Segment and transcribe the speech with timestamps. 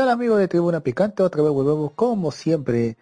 [0.00, 1.22] ¿Qué tal amigos de Tribuna Picante?
[1.22, 2.96] Otra vez volvemos como siempre.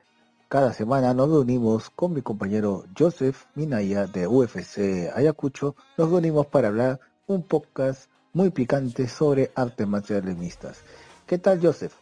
[0.48, 5.76] Cada semana nos reunimos con mi compañero Joseph Minaya de UFC Ayacucho.
[5.96, 6.98] Nos reunimos para hablar
[7.28, 10.80] un podcast muy picante sobre artes marciales mixtas.
[11.24, 11.92] ¿Qué tal Joseph?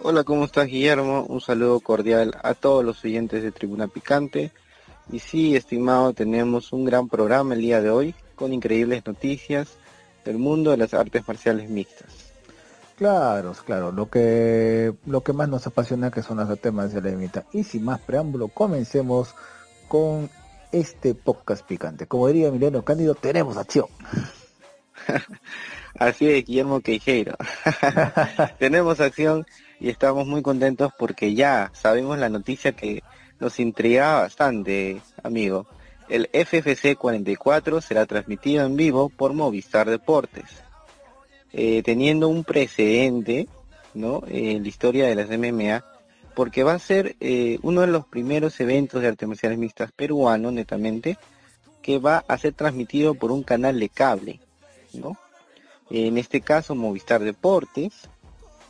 [0.00, 1.24] Hola, ¿cómo estás Guillermo?
[1.28, 4.50] Un saludo cordial a todos los oyentes de Tribuna Picante.
[5.12, 9.68] Y sí, estimado, tenemos un gran programa el día de hoy con increíbles noticias
[10.24, 12.23] del mundo de las artes marciales mixtas.
[12.96, 17.44] Claro, claro, lo que lo que más nos apasiona que son las artes marciales mixtas.
[17.52, 19.34] Y sin más preámbulo, comencemos
[19.88, 20.30] con
[20.70, 22.06] este podcast picante.
[22.06, 23.86] Como diría Emiliano Cándido, tenemos acción.
[25.98, 27.36] Así es, Guillermo Queijeiro.
[28.58, 29.46] tenemos acción
[29.80, 33.02] y estamos muy contentos porque ya sabemos la noticia que
[33.40, 35.66] nos intriga bastante, amigo.
[36.08, 40.62] El FFC 44 será transmitido en vivo por Movistar Deportes,
[41.56, 43.48] eh, teniendo un precedente
[43.94, 44.22] ¿no?
[44.26, 45.84] en la historia de las MMA,
[46.34, 50.50] porque va a ser eh, uno de los primeros eventos de artes marciales mixtas peruano,
[50.50, 51.16] netamente,
[51.80, 54.40] que va a ser transmitido por un canal de cable.
[54.94, 55.16] ¿no?
[55.90, 58.08] En este caso, Movistar Deportes,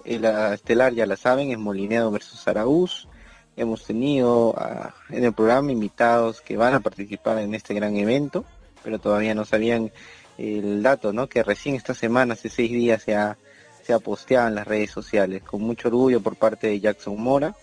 [0.05, 3.09] eh, la estelar ya la saben, es Molinedo versus Araúz,
[3.57, 8.45] Hemos tenido ah, en el programa invitados que van a participar en este gran evento,
[8.83, 9.93] pero todavía no sabían
[10.39, 11.29] el dato, ¿no?
[11.29, 13.37] Que recién esta semana, hace seis días, se ha,
[13.83, 17.55] se ha posteado en las redes sociales, con mucho orgullo por parte de Jackson Mora,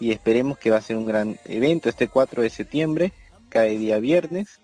[0.00, 3.12] y esperemos que va a ser un gran evento este 4 de septiembre,
[3.48, 4.60] cae día viernes,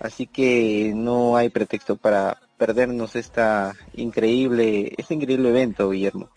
[0.00, 6.28] así que no hay pretexto para perdernos esta increíble, este increíble evento, Guillermo.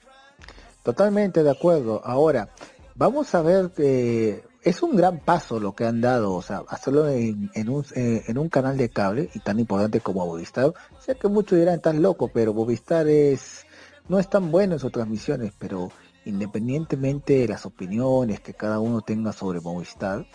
[0.84, 2.02] Totalmente de acuerdo.
[2.06, 2.50] Ahora,
[2.94, 7.08] vamos a ver que es un gran paso lo que han dado, o sea, hacerlo
[7.08, 10.74] en, un, eh, en un canal de cable y tan importante como Movistar.
[11.00, 13.64] Sé que muchos dirán, estás loco, pero Movistar es,
[14.10, 15.92] no es tan bueno en sus transmisiones, pero
[16.26, 20.26] independientemente de las opiniones que cada uno tenga sobre Movistar,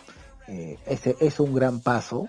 [0.47, 2.29] eh, ese es un gran paso.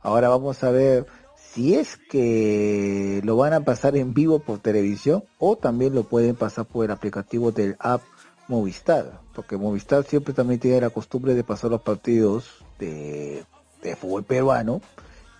[0.00, 5.24] Ahora vamos a ver si es que lo van a pasar en vivo por televisión
[5.38, 8.02] o también lo pueden pasar por el aplicativo del app
[8.46, 13.44] Movistar, porque Movistar siempre también tiene la costumbre de pasar los partidos de,
[13.98, 14.80] fútbol peruano.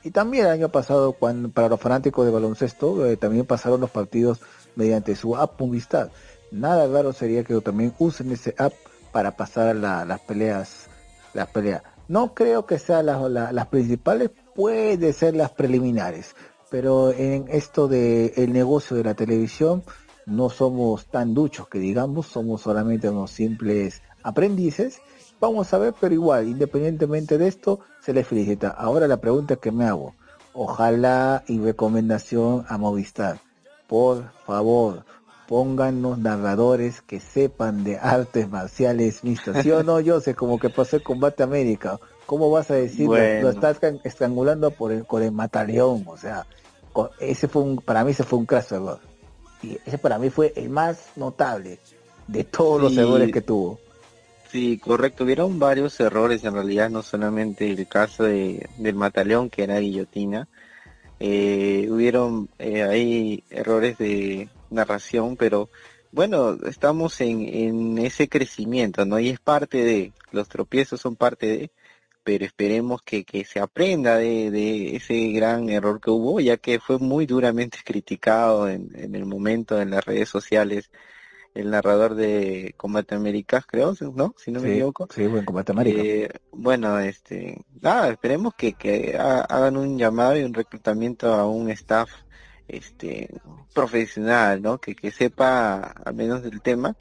[0.02, 3.90] Y también el año pasado, cuando, para los fanáticos de baloncesto, eh, también pasaron los
[3.90, 4.40] partidos
[4.74, 6.10] mediante su app Movistar.
[6.50, 8.72] Nada raro sería que también usen ese app
[9.12, 10.88] para pasar las peleas.
[11.34, 11.82] Las peleas.
[12.08, 16.34] No creo que sean las principales, puede ser las preliminares,
[16.70, 19.82] pero en esto de el negocio de la televisión,
[20.26, 25.00] no somos tan duchos que digamos, somos solamente unos simples aprendices.
[25.40, 28.68] Vamos a ver, pero igual, independientemente de esto, se les felicita.
[28.68, 30.14] Ahora la pregunta que me hago,
[30.52, 33.40] ojalá y recomendación a Movistar,
[33.88, 35.04] por favor,
[35.48, 39.62] pónganos narradores que sepan de artes marciales mixtas.
[39.62, 41.98] ¿Sí o no, yo sé como que pasó el combate América.
[42.26, 43.08] ¿Cómo vas a decir?
[43.08, 46.04] Lo estás estrangulando por el, por el mataleón.
[46.06, 46.46] O sea,
[47.18, 49.11] ese fue un, para mí ese fue un craso error
[49.62, 51.78] y ese para mí fue el más notable
[52.26, 53.78] de todos los errores que tuvo.
[54.50, 55.24] Sí, correcto.
[55.24, 60.46] Hubieron varios errores en realidad, no solamente el caso de, del Mataleón, que era guillotina.
[61.18, 65.70] Eh, hubieron eh, ahí errores de narración, pero
[66.10, 69.18] bueno, estamos en, en ese crecimiento, ¿no?
[69.18, 71.70] Y es parte de, los tropiezos son parte de,
[72.24, 76.80] pero esperemos que, que se aprenda de, de, ese gran error que hubo, ya que
[76.80, 80.90] fue muy duramente criticado en, en el momento en las redes sociales
[81.54, 84.34] el narrador de Combate América, creo, ¿no?
[84.38, 85.06] Si no me equivoco.
[85.14, 86.00] Sí, buen Combate América.
[86.02, 91.68] Eh, bueno, este, nada, esperemos que, que hagan un llamado y un reclutamiento a un
[91.70, 92.10] staff
[92.68, 93.28] este
[93.74, 94.78] profesional, ¿no?
[94.78, 96.96] Que, que sepa al menos del tema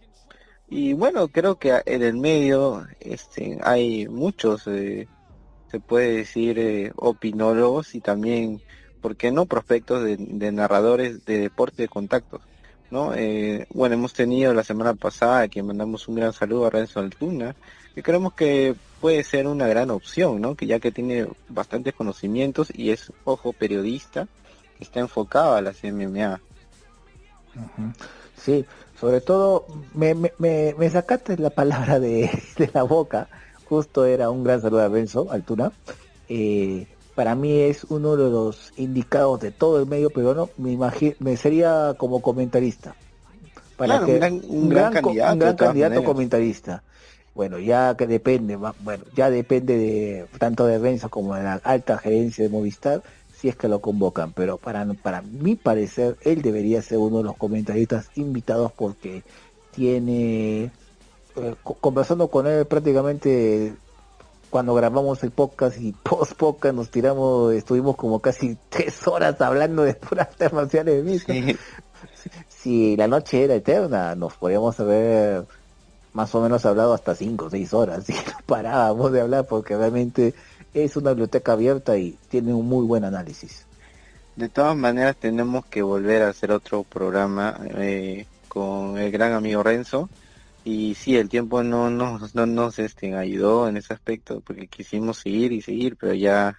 [0.73, 5.05] y bueno, creo que en el medio este, hay muchos, eh,
[5.71, 8.61] se puede decir, eh, opinólogos y también,
[9.01, 12.41] ¿por qué no?, prospectos de, narradores de deporte de contactos.
[12.89, 13.13] ¿no?
[13.15, 17.55] Eh, bueno, hemos tenido la semana pasada que mandamos un gran saludo a Renzo Altuna,
[17.95, 20.55] que creemos que puede ser una gran opción, ¿no?
[20.55, 24.27] Que ya que tiene bastantes conocimientos y es, ojo, periodista,
[24.77, 26.41] que está enfocado a las MMA.
[28.35, 28.65] Sí,
[28.99, 32.29] sobre todo, me, me, me, sacaste la palabra de,
[32.73, 33.27] la boca.
[33.71, 35.71] Justo era un gran saludo a Benzo Altuna.
[36.27, 40.49] Eh, para mí es uno de los indicados de todo el medio peruano.
[40.57, 42.95] Me imagino, me sería como comentarista.
[43.77, 44.15] Para que,
[44.49, 46.83] un gran, candidato, un gran candidato comentarista.
[47.33, 51.97] Bueno, ya que depende, bueno, ya depende de tanto de Benzo como de la alta
[51.97, 53.01] gerencia de Movistar
[53.39, 57.23] si es que lo convocan, pero para, para mi parecer él debería ser uno de
[57.23, 59.23] los comentaristas invitados porque
[59.73, 60.71] tiene,
[61.35, 63.73] eh, conversando con él prácticamente
[64.51, 69.83] cuando grabamos el podcast y post podcast nos tiramos, estuvimos como casi tres horas hablando
[69.83, 71.57] de puras artes marciales de Sí.
[72.47, 75.45] Si, la noche era eterna, nos podríamos haber
[76.13, 79.75] más o menos hablado hasta cinco o seis horas y no parábamos de hablar porque
[79.75, 80.35] realmente
[80.73, 83.65] es una biblioteca abierta y tiene un muy buen análisis.
[84.35, 89.63] De todas maneras tenemos que volver a hacer otro programa eh, con el gran amigo
[89.63, 90.09] Renzo
[90.63, 95.17] y sí, el tiempo no nos, no nos este, ayudó en ese aspecto porque quisimos
[95.17, 96.57] seguir y seguir, pero ya,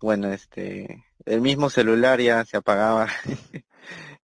[0.00, 3.08] bueno, este, el mismo celular ya se apagaba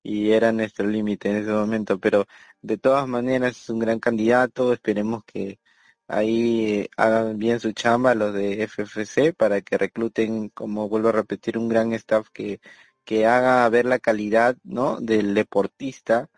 [0.03, 2.27] y era nuestro límite en ese momento, pero
[2.63, 5.61] de todas maneras es un gran candidato, esperemos que
[6.09, 11.59] ahí hagan bien su chamba los de FFC para que recluten, como vuelvo a repetir,
[11.59, 12.61] un gran staff que,
[13.05, 15.01] que haga ver la calidad, ¿no?
[15.01, 16.31] del deportista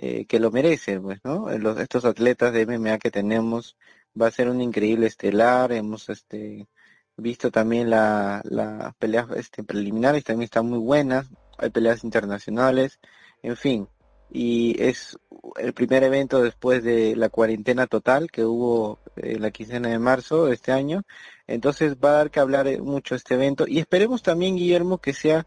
[0.00, 1.50] eh, que lo merecen, pues, ¿no?
[1.58, 3.76] Los, estos atletas de MMA que tenemos
[4.20, 6.68] va a ser un increíble estelar, hemos este
[7.16, 11.28] visto también la, las peleas este, preliminares, también están muy buenas,
[11.58, 13.00] hay peleas internacionales,
[13.42, 13.88] en fin,
[14.30, 15.18] y es
[15.56, 20.46] el primer evento después de la cuarentena total que hubo en la quincena de marzo
[20.46, 21.02] de este año,
[21.48, 23.64] entonces va a dar que hablar eh, mucho este evento.
[23.66, 25.46] Y esperemos también, Guillermo, que sea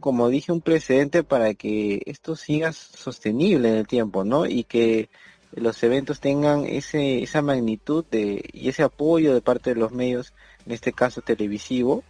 [0.00, 4.46] como dije, un precedente para que esto siga sostenible en el tiempo, ¿no?
[4.46, 5.10] Y que
[5.52, 10.32] los eventos tengan ese, esa magnitud de, y ese apoyo de parte de los medios,
[10.64, 12.04] en este caso televisivo,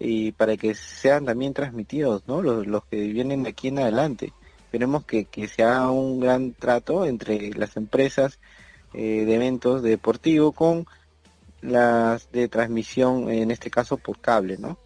[0.00, 2.42] y para que sean también transmitidos, ¿no?
[2.42, 4.32] Los, los que vienen aquí en adelante.
[4.64, 8.40] Esperemos que, que se un gran trato entre las empresas
[8.94, 10.86] eh, de eventos deportivos con
[11.62, 14.76] las de transmisión, en este caso por cable, ¿no?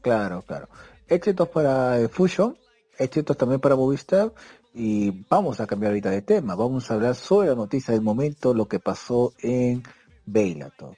[0.00, 0.68] Claro, claro.
[1.08, 2.56] Éxitos para eh, Fusion,
[2.98, 4.32] éxitos también para Movistar
[4.74, 6.54] y vamos a cambiar ahorita de tema.
[6.54, 9.82] Vamos a hablar sobre la noticia del momento, lo que pasó en
[10.26, 10.96] Bellator.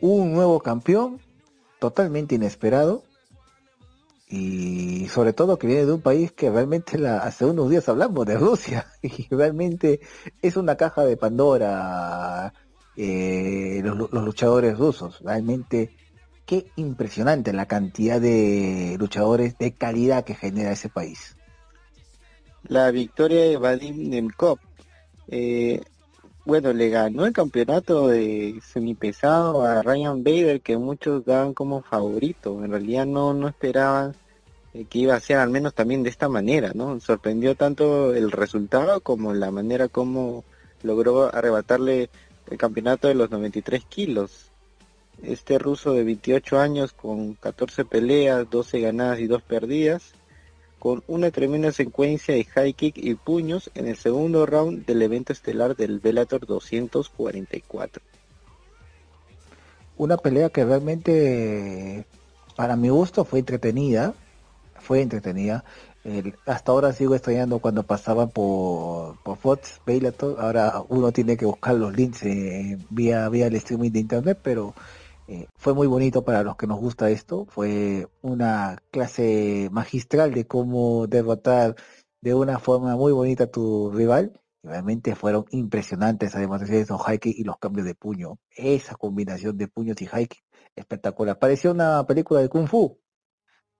[0.00, 1.20] Un nuevo campeón,
[1.78, 3.02] totalmente inesperado
[4.28, 8.26] y sobre todo que viene de un país que realmente la, hace unos días hablamos
[8.26, 10.00] de Rusia y realmente
[10.42, 12.52] es una caja de Pandora
[12.94, 15.20] eh, los, los luchadores rusos.
[15.20, 15.96] Realmente
[16.48, 21.36] qué impresionante la cantidad de luchadores de calidad que genera ese país.
[22.66, 24.58] La victoria de Vadim Nemkov,
[25.28, 25.82] eh,
[26.46, 32.64] bueno, le ganó el campeonato de semipesado a Ryan Bader, que muchos daban como favorito.
[32.64, 34.16] En realidad no, no esperaban
[34.72, 36.98] eh, que iba a ser al menos también de esta manera, ¿no?
[37.00, 40.44] Sorprendió tanto el resultado como la manera como
[40.82, 42.08] logró arrebatarle
[42.50, 44.47] el campeonato de los 93 kilos
[45.22, 50.12] este ruso de 28 años con 14 peleas, 12 ganadas y 2 perdidas,
[50.78, 55.32] con una tremenda secuencia de high kick y puños en el segundo round del evento
[55.32, 58.02] estelar del Bellator 244.
[59.96, 62.06] Una pelea que realmente
[62.54, 64.14] para mi gusto fue entretenida,
[64.80, 65.64] fue entretenida.
[66.46, 71.74] hasta ahora sigo extrañando cuando pasaban por, por Fox, Bellator, ahora uno tiene que buscar
[71.74, 74.74] los links eh, vía, vía el streaming de internet, pero
[75.30, 80.46] eh, fue muy bonito para los que nos gusta esto, fue una clase magistral de
[80.46, 81.76] cómo derrotar
[82.22, 84.40] de una forma muy bonita a tu rival.
[84.62, 88.38] realmente fueron impresionantes además de esos high y los cambios de puño.
[88.50, 90.28] Esa combinación de puños y high
[90.74, 91.38] espectacular.
[91.38, 92.98] Parecía una película de Kung Fu.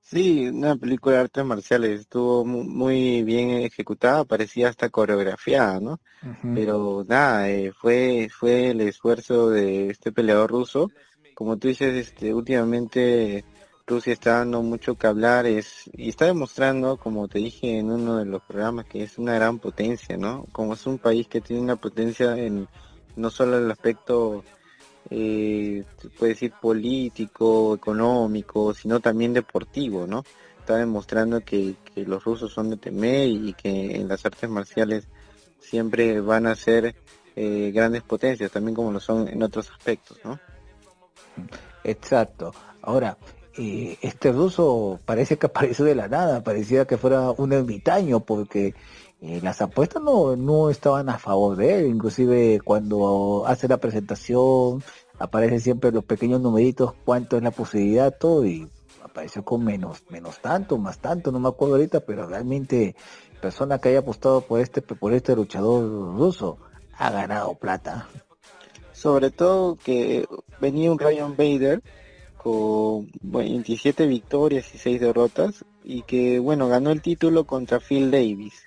[0.01, 6.01] Sí, una película de artes marciales, estuvo muy bien ejecutada, parecía hasta coreografiada, ¿no?
[6.55, 10.89] Pero nada, eh, fue, fue el esfuerzo de este peleador ruso
[11.39, 13.45] como tú dices, este, últimamente
[13.87, 18.17] Rusia está dando mucho que hablar es, y está demostrando, como te dije en uno
[18.17, 20.47] de los programas, que es una gran potencia, ¿no?
[20.51, 22.67] Como es un país que tiene una potencia en
[23.15, 24.43] no solo el aspecto,
[25.11, 25.85] eh,
[26.21, 30.25] decir político, económico, sino también deportivo, ¿no?
[30.59, 35.07] Está demostrando que, que los rusos son de temer y que en las artes marciales
[35.61, 36.97] siempre van a ser
[37.37, 40.41] eh, grandes potencias, también como lo son en otros aspectos, ¿no?
[41.85, 42.53] Exacto.
[42.83, 43.19] Ahora,
[43.57, 48.75] eh, este ruso parece que apareció de la nada, parecía que fuera un ermitaño, porque
[49.21, 54.83] eh, las apuestas no, no estaban a favor de él, inclusive cuando hace la presentación
[55.19, 58.69] aparecen siempre los pequeños numeritos, cuánto es la posibilidad, todo, y
[59.03, 62.95] apareció con menos, menos tanto, más tanto, no me acuerdo ahorita, pero realmente
[63.41, 65.83] persona que haya apostado por este, por este luchador
[66.17, 66.59] ruso
[66.97, 68.09] ha ganado plata
[68.99, 70.27] sobre todo que
[70.61, 71.83] venía un Ryan Bader
[72.37, 78.65] con 27 victorias y 6 derrotas y que bueno ganó el título contra Phil Davis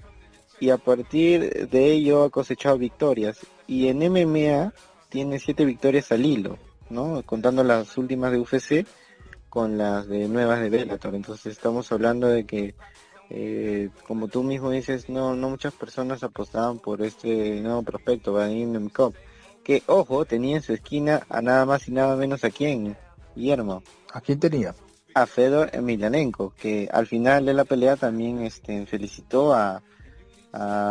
[0.62, 3.40] y a partir de ello ha cosechado victorias.
[3.68, 4.72] Y en MMA
[5.10, 6.60] tiene siete victorias al hilo,
[6.90, 7.24] ¿no?
[7.24, 8.88] Contando las últimas de UFC
[9.50, 11.16] con las de nuevas de Bellator.
[11.16, 12.76] Entonces estamos hablando de que,
[13.32, 18.90] eh, como tú mismo dices, no, no muchas personas apostaban por este nuevo prospecto, Vadim
[18.90, 19.16] Cup.
[19.64, 22.98] Que, ojo, tenía en su esquina a nada más y nada menos a quién,
[23.36, 23.84] Guillermo.
[24.14, 24.76] ¿A quién tenía?
[25.14, 29.82] A Fedor Emelianenko, que al final de la pelea también este, felicitó a,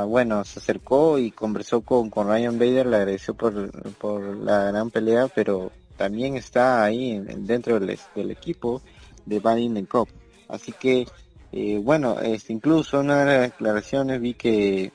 [0.07, 4.91] bueno, se acercó y conversó con, con Ryan Bader, le agradeció por, por la gran
[4.91, 8.81] pelea, pero también está ahí dentro del, del, equipo
[9.27, 10.09] de Van Cup.
[10.49, 11.07] Así que,
[11.53, 14.93] eh, bueno, este, incluso en una de las declaraciones vi que,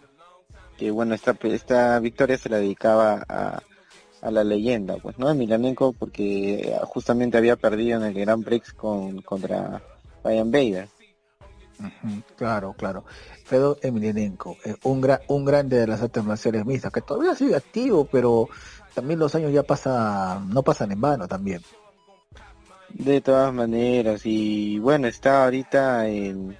[0.78, 3.62] que bueno, esta, esta victoria se la dedicaba a,
[4.22, 5.30] a la leyenda, pues, ¿no?
[5.30, 9.82] Emelianenko porque justamente había perdido en el Grand Prix con, contra
[10.24, 10.88] Ryan Bader.
[12.36, 13.06] claro, claro.
[13.44, 18.06] Fedor Emelianenko, eh, un, un grande de las artes marciales mixtas, que todavía sigue activo,
[18.12, 18.50] pero
[18.96, 21.62] también los años ya pasan, no pasan en vano también.
[22.90, 26.58] De todas maneras, y bueno, está ahorita en,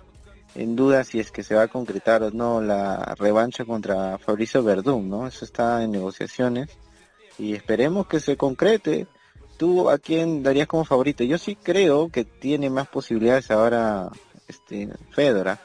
[0.56, 4.64] en duda si es que se va a concretar o no la revancha contra Fabricio
[4.64, 5.28] Verdún, ¿no?
[5.28, 6.70] Eso está en negociaciones
[7.38, 9.08] y esperemos que se concrete.
[9.58, 11.24] ¿Tú a quién darías como favorito?
[11.24, 14.10] Yo sí creo que tiene más posibilidades ahora
[14.48, 15.62] este Fedora,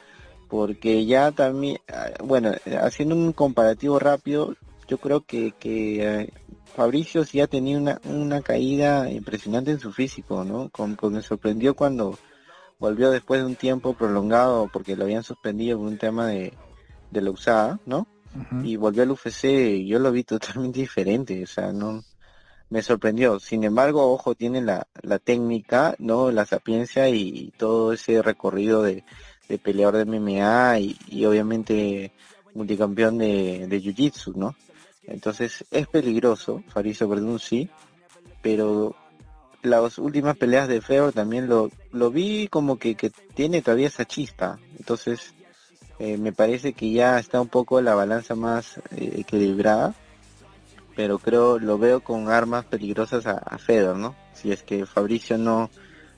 [0.49, 4.55] porque ya también, ah, bueno, haciendo un comparativo rápido,
[4.87, 6.33] yo creo que, que eh,
[6.75, 10.69] Fabricio sí ha tenido una, una caída impresionante en su físico, ¿no?
[10.71, 12.19] Con, me sorprendió cuando
[12.81, 16.55] volvió después de un tiempo prolongado porque lo habían suspendido por un tema de,
[17.13, 18.09] de la usada, ¿no?
[18.63, 22.05] y volvió al UFC y yo lo vi totalmente diferente, o sea, no
[22.69, 23.41] me sorprendió.
[23.41, 26.31] Sin embargo, ojo, tiene la, la técnica, ¿no?
[26.31, 29.05] La sapiencia y, todo ese recorrido de,
[29.49, 32.13] de peleador de MMA y, obviamente
[32.55, 34.57] multicampeón de, de Jiu-Jitsu, ¿no?
[35.05, 37.69] Entonces es peligroso, Fariso Verdun sí,
[38.43, 38.95] pero
[39.63, 44.05] las últimas peleas de Feo también lo, lo vi como que, que tiene todavía esa
[44.05, 44.59] chispa.
[44.79, 45.35] Entonces
[45.99, 49.95] eh, me parece que ya está un poco la balanza más eh, equilibrada,
[50.97, 54.15] pero creo lo veo con armas peligrosas a, Fedor, ¿no?
[54.33, 55.71] Si es que Fabricio no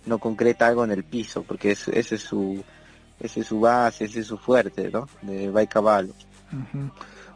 [0.04, 2.62] no concreta algo en el piso, porque ese es su
[3.18, 5.08] ese es su base, ese es su fuerte, ¿no?
[5.20, 6.14] De Baikabalo.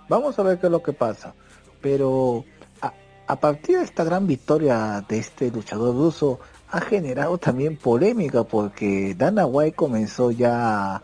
[0.08, 1.34] Vamos a ver qué es lo que pasa,
[1.80, 2.44] pero
[2.80, 2.92] a,
[3.26, 6.38] a partir de esta gran victoria de este luchador ruso
[6.70, 11.02] ha generado también polémica porque Dana White comenzó ya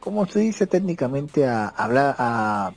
[0.00, 2.72] como se dice técnicamente, a hablar, a,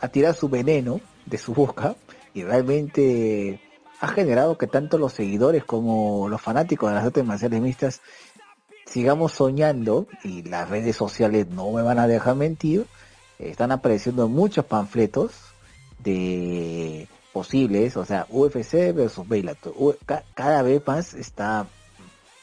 [0.00, 1.96] a tirar su veneno de su boca
[2.34, 3.60] y realmente
[4.00, 8.02] ha generado que tanto los seguidores como los fanáticos de las artes marciales mixtas
[8.84, 12.86] sigamos soñando y las redes sociales no me van a dejar mentir
[13.38, 15.32] están apareciendo muchos panfletos
[15.98, 19.74] de posibles o sea UFC versus Bellator
[20.34, 21.66] cada vez más está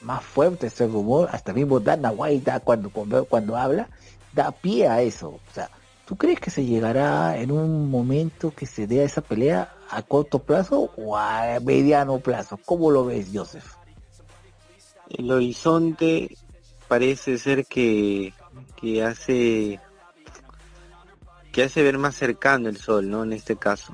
[0.03, 3.89] más fuerte ese rumor, hasta mismo Dana White cuando, cuando, cuando habla,
[4.33, 5.29] da pie a eso.
[5.29, 5.69] O sea,
[6.05, 10.01] ¿tú crees que se llegará en un momento que se dé a esa pelea a
[10.03, 12.59] corto plazo o a mediano plazo?
[12.65, 13.65] ¿Cómo lo ves, Joseph?
[15.09, 16.37] El horizonte
[16.87, 18.33] parece ser que,
[18.75, 19.79] que hace
[21.51, 23.23] que hace ver más cercano el sol, ¿no?
[23.23, 23.93] En este caso.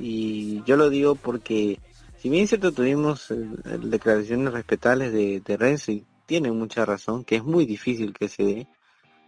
[0.00, 1.78] Y yo lo digo porque
[2.18, 3.36] si bien cierto tuvimos eh,
[3.82, 8.68] declaraciones respetables de, de Renzi, tiene mucha razón, que es muy difícil que se dé.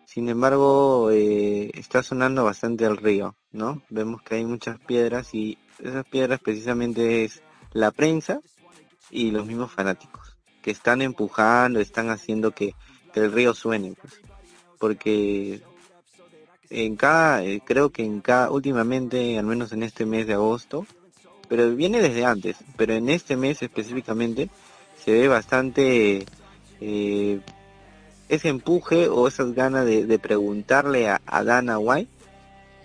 [0.06, 3.82] Sin embargo, eh, está sonando bastante el río, ¿no?
[3.90, 7.42] Vemos que hay muchas piedras y esas piedras precisamente es
[7.72, 8.40] la prensa
[9.10, 12.74] y los mismos fanáticos, que están empujando, están haciendo que,
[13.14, 14.20] el río suene, pues.
[14.78, 15.62] porque
[16.70, 20.86] en cada, eh, creo que en cada, últimamente, al menos en este mes de agosto,
[21.48, 24.50] pero viene desde antes, pero en este mes específicamente
[25.02, 26.26] se ve bastante
[26.80, 27.40] eh,
[28.28, 32.10] ese empuje o esas ganas de, preguntarle a, Dana White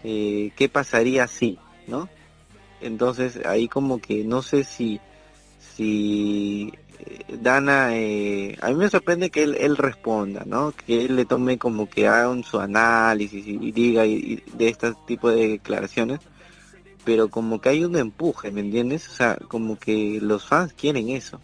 [0.03, 1.57] eh, qué pasaría si,
[1.88, 2.09] ¿no?
[2.81, 5.00] Entonces ahí como que no sé si
[5.75, 6.73] si
[7.05, 10.72] eh, Dana, a mí me sorprende que él, responda, ¿no?
[10.72, 14.93] Que él le tome como que haga un, su análisis y, diga y, de este
[15.08, 16.20] tipo de declaraciones,
[17.03, 19.08] pero como que hay un empuje, ¿me entiendes?
[19.10, 21.39] O sea, como que los fans quieren eso.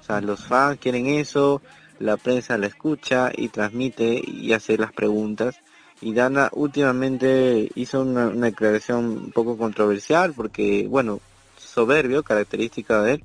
[0.00, 1.62] O sea, los fans quieren eso,
[1.98, 5.56] la prensa la escucha y transmite y hace las preguntas.
[6.00, 11.20] Y Dana últimamente hizo una, declaración un poco controversial porque, bueno,
[11.56, 13.24] soberbio, característica de él,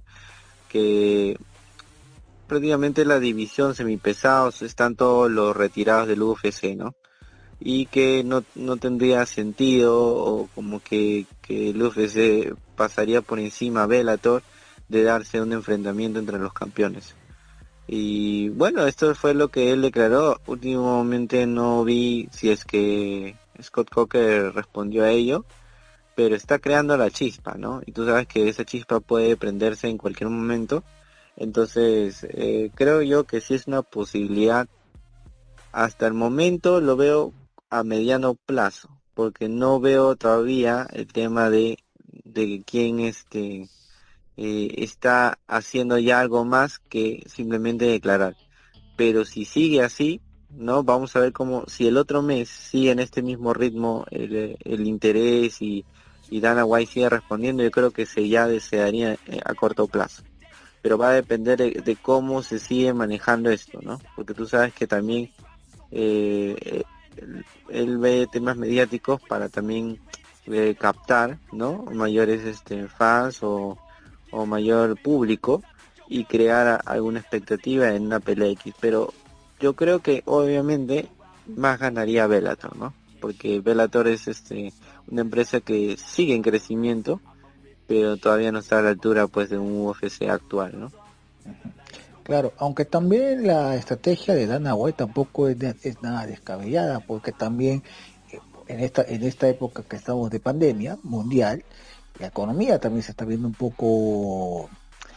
[0.70, 1.38] que
[2.48, 6.96] prácticamente la división semipesados están todos los retirados del UFC, ¿no?
[7.60, 13.84] y que no, no tendría sentido o como que, que el UFC pasaría por encima
[13.84, 14.44] a Bellator
[14.88, 17.16] de darse un enfrentamiento entre los campeones.
[17.86, 20.40] Y bueno, esto fue lo que él declaró.
[20.46, 25.44] Últimamente no vi si es que Scott Coker respondió a ello,
[26.20, 27.82] pero está creando la chispa, ¿no?
[27.86, 30.84] Y tú sabes que esa chispa puede prenderse en cualquier momento.
[31.38, 34.68] Entonces, eh, creo yo que sí es una posibilidad.
[35.72, 37.32] Hasta el momento lo veo
[37.70, 41.78] a mediano plazo, porque no veo todavía el tema de,
[42.26, 43.70] de quién este
[44.36, 48.36] eh, está haciendo ya algo más que simplemente declarar.
[48.98, 50.84] Pero si sigue así, ¿no?
[50.84, 54.86] Vamos a ver cómo, si el otro mes sigue en este mismo ritmo el, el
[54.86, 55.86] interés y,
[56.30, 60.24] y Dana White sigue respondiendo, yo creo que se ya desearía eh, a corto plazo.
[60.82, 64.00] Pero va a depender de, cómo se sigue manejando esto, ¿no?
[64.16, 65.32] Porque tú sabes que también
[65.92, 66.84] eh,
[67.70, 70.00] él, ve temas mediáticos para también
[70.46, 71.86] eh, captar, ¿no?
[71.92, 73.78] Mayores este, fans o,
[74.46, 75.64] mayor público
[76.08, 78.74] y crear alguna expectativa en una pelea X.
[78.80, 79.12] Pero
[79.60, 81.10] yo creo que obviamente
[81.48, 82.94] más ganaría Bellator, ¿no?
[83.20, 84.72] Porque Bellator es este
[85.10, 87.20] una empresa que sigue en crecimiento,
[87.88, 90.92] pero todavía no está a la altura pues de un UFC actual, ¿no?
[92.24, 97.82] Claro, aunque también la estrategia de Dana White tampoco es, es nada descabellada, porque también
[98.32, 101.64] eh, en esta en esta época que estamos de pandemia mundial,
[102.20, 104.70] la economía también se está viendo un poco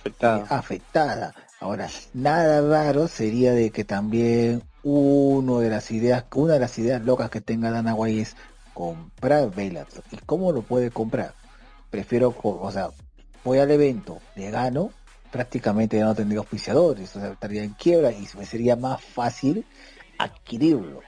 [0.06, 0.10] eh,
[0.48, 1.34] afectada.
[1.60, 7.04] Ahora, nada raro sería de que también uno de las ideas, una de las ideas
[7.04, 8.36] locas que tenga Dana White es
[8.74, 10.04] comprar Bellator.
[10.10, 11.34] ¿Y cómo lo puede comprar?
[11.90, 12.90] Prefiero, o sea,
[13.44, 14.90] voy al evento, le gano,
[15.30, 19.64] prácticamente ya no tendría auspiciadores, estaría en quiebra y me sería más fácil
[20.18, 21.00] adquirirlo.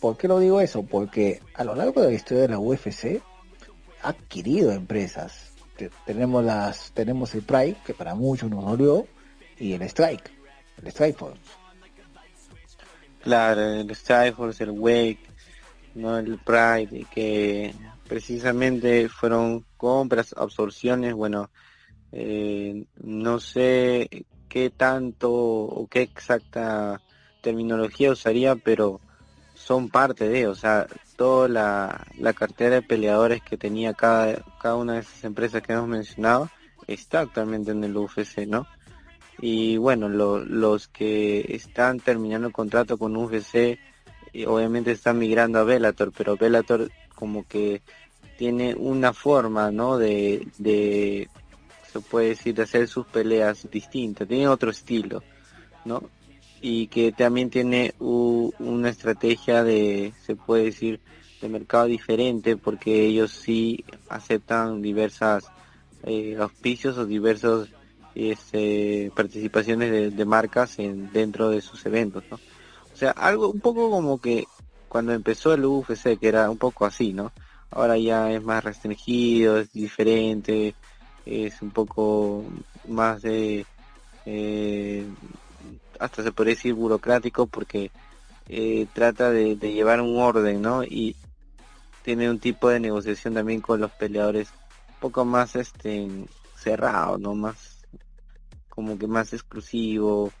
[0.00, 0.84] ¿Por qué lo digo eso?
[0.84, 3.20] Porque a lo largo de la historia de la UFC,
[4.02, 5.52] adquirido empresas.
[6.06, 9.06] tenemos las, tenemos el Pride, que para muchos nos dolió,
[9.58, 10.30] y el Strike,
[10.82, 11.40] el Strike Force.
[13.22, 15.27] Claro, el Strike Force, el Wake,
[15.94, 17.74] no el Pride, que
[18.08, 21.50] precisamente fueron compras, absorciones, bueno,
[22.12, 27.00] eh, no sé qué tanto o qué exacta
[27.40, 29.00] terminología usaría, pero
[29.54, 34.76] son parte de, o sea, toda la, la cartera de peleadores que tenía cada, cada
[34.76, 36.48] una de esas empresas que hemos mencionado
[36.86, 38.66] está actualmente en el UFC, ¿no?
[39.40, 43.78] Y bueno, los que están terminando el contrato con UFC
[44.46, 47.82] obviamente están migrando a Bellator, pero Bellator como que
[48.36, 49.98] tiene una forma, ¿no?
[49.98, 51.28] De, de
[51.92, 55.22] se puede decir, de hacer sus peleas distintas, tiene otro estilo,
[55.84, 56.02] ¿no?
[56.60, 61.00] y que también tiene una estrategia de, se puede decir,
[61.40, 65.44] de mercado diferente porque ellos sí aceptan diversas
[66.02, 67.68] eh, auspicios o diversos
[68.14, 72.24] este, participaciones de, marcas en, dentro de sus eventos.
[72.98, 74.48] O sea, algo un poco como que
[74.88, 77.30] cuando empezó el UFC, que era un poco así, ¿no?
[77.70, 80.74] Ahora ya es más restringido, es diferente,
[81.24, 82.42] es un poco
[82.88, 83.64] más de...
[84.26, 85.06] Eh,
[86.00, 87.92] hasta se puede decir burocrático porque
[88.48, 90.82] eh, trata de, llevar un orden, ¿no?
[90.82, 91.14] Y
[92.02, 94.48] tiene un tipo de negociación también con los peleadores
[94.88, 96.08] un poco más este
[96.56, 97.36] cerrado, ¿no?
[97.36, 97.78] Más
[98.68, 100.32] como que más exclusivo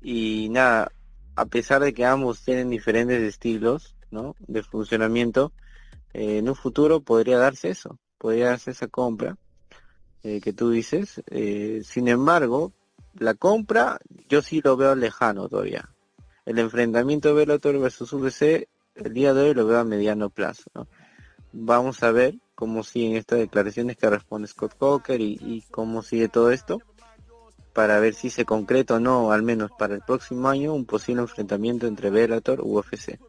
[0.00, 0.92] y nada,
[1.36, 3.92] a pesar de que ambos tienen diferentes estilos.
[4.48, 5.52] De funcionamiento,
[6.14, 9.36] eh, en un futuro podría darse eso, podría darse esa compra
[10.22, 11.22] eh, que tú dices.
[11.82, 12.72] sin embargo,
[13.18, 15.90] la compra yo sí lo veo lejano todavía.
[16.46, 20.70] El enfrentamiento de Bellator versus UFC el día de hoy lo veo a mediano plazo.
[21.52, 26.50] Vamos a ver cómo siguen estas declaraciones que responde Scott Coker y, cómo sigue todo
[26.50, 26.80] esto
[27.76, 31.20] para ver si se concreta o no, al menos para el próximo año, un posible
[31.20, 33.20] enfrentamiento entre Bellator y UFC.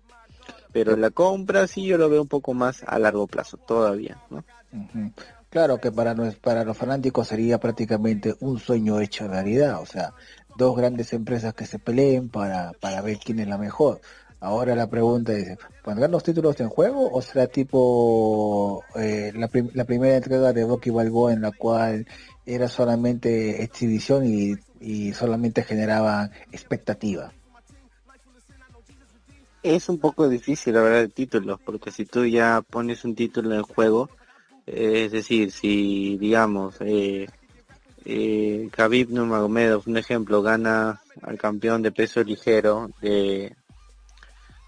[0.71, 4.45] Pero la compra sí yo lo veo un poco más a largo plazo todavía, ¿no?
[5.49, 10.13] Claro que para, para los fanáticos sería prácticamente un sueño hecho realidad, o sea,
[10.55, 13.99] dos grandes empresas que se peleen para, para ver quién es la mejor.
[14.39, 19.47] Ahora la pregunta es, ¿pondrán los títulos en juego o será tipo eh, la,
[19.85, 22.05] primera entrega de Rocky Balboa en la cual
[22.45, 24.25] era solamente exhibición
[24.79, 27.33] y, solamente generaba expectativa?
[29.63, 33.63] Es un poco difícil hablar de títulos, porque si tú ya pones un título en
[33.63, 34.07] juego,
[34.67, 37.25] es decir, si digamos eh,
[38.05, 43.55] eh, Khabib Nurmagomedov, un ejemplo, gana al campeón de peso ligero de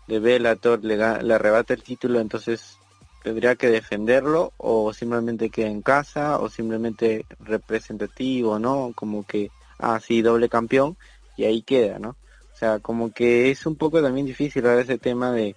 [0.09, 2.77] de Bellator le, le arrebata el título, entonces
[3.23, 8.91] tendría que defenderlo o simplemente queda en casa o simplemente representativo, ¿no?
[8.95, 10.97] Como que, ah, sí, doble campeón
[11.37, 12.09] y ahí queda, ¿no?
[12.09, 15.55] O sea, como que es un poco también difícil ver ese tema de,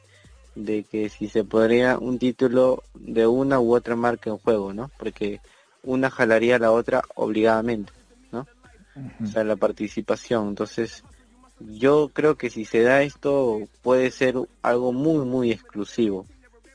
[0.55, 4.91] de que si se podría un título de una u otra marca en juego, ¿no?
[4.99, 5.41] Porque
[5.83, 7.93] una jalaría a la otra obligadamente,
[8.31, 8.47] ¿no?
[9.23, 10.49] O sea, la participación.
[10.49, 11.03] Entonces,
[11.71, 16.27] yo creo que si se da esto puede ser algo muy, muy exclusivo,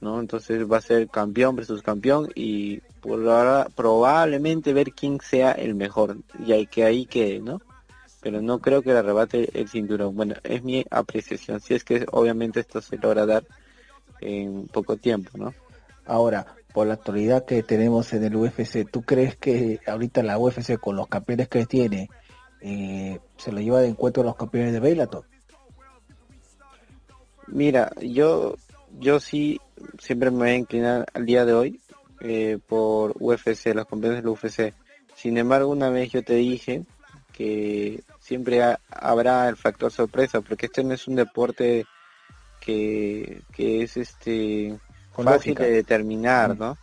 [0.02, 0.20] ¿no?
[0.20, 5.76] Entonces va a ser campeón versus campeón y por ahora probablemente ver quién sea el
[5.76, 7.62] mejor y hay que ahí quede, ¿no?
[8.22, 10.16] Pero no creo que le arrebate el cinturón.
[10.16, 11.62] Bueno, es mi apreciación.
[11.62, 13.46] Si es que obviamente esto se logra dar
[14.20, 15.54] en poco tiempo, ¿no?
[16.06, 20.78] Ahora, por la actualidad que tenemos en el UFC, ¿tú crees que ahorita la UFC
[20.80, 22.10] con los campeones que tiene
[22.62, 25.26] eh, se lo lleva de encuentro a los campeones de Bellator?
[27.48, 28.56] Mira, yo
[29.00, 29.60] yo sí
[30.00, 31.82] siempre me voy a inclinar al día de hoy
[32.20, 34.74] eh, por UFC, los campeones del UFC.
[35.16, 36.84] Sin embargo, una vez yo te dije
[37.32, 41.86] que siempre habrá el factor sorpresa, porque este no es un deporte
[42.60, 44.78] que, que es este
[45.12, 46.60] fácil de determinar, mm.
[46.60, 46.78] ¿no?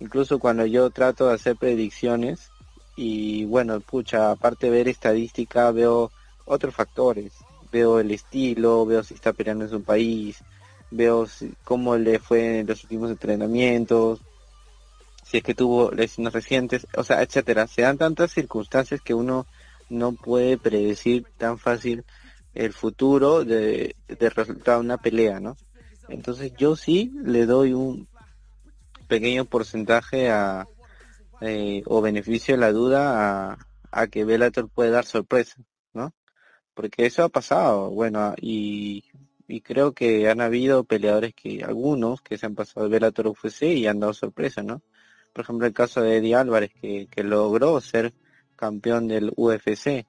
[0.00, 2.50] Incluso cuando yo trato de hacer predicciones
[3.00, 6.10] y bueno, pucha, aparte de ver estadística, veo
[6.46, 7.32] otros factores.
[7.70, 10.38] Veo el estilo, veo si está peleando en su país,
[10.90, 11.28] veo
[11.62, 14.20] cómo le fue en los últimos entrenamientos,
[15.22, 17.68] si es que tuvo lesiones recientes, o sea, etcétera.
[17.68, 19.46] Se dan tantas circunstancias que uno
[19.88, 22.04] no puede predecir tan fácil
[22.52, 25.56] el futuro de, de resultado de una pelea, ¿no?
[26.08, 28.08] Entonces yo sí le doy un
[29.06, 30.66] pequeño porcentaje a
[31.40, 33.58] eh, o beneficio de la duda a,
[33.90, 35.56] a que Bellator puede dar sorpresa,
[35.92, 36.12] ¿no?
[36.74, 39.04] Porque eso ha pasado, bueno, y
[39.48, 43.62] y creo que han habido peleadores que, algunos que se han pasado de Bellator UFC
[43.62, 44.82] y han dado sorpresa, ¿no?
[45.32, 48.12] Por ejemplo, el caso de Eddie Álvarez, que, que logró ser
[48.56, 50.06] campeón del UFC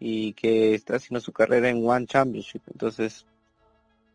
[0.00, 2.62] y que está haciendo su carrera en One Championship.
[2.72, 3.26] Entonces,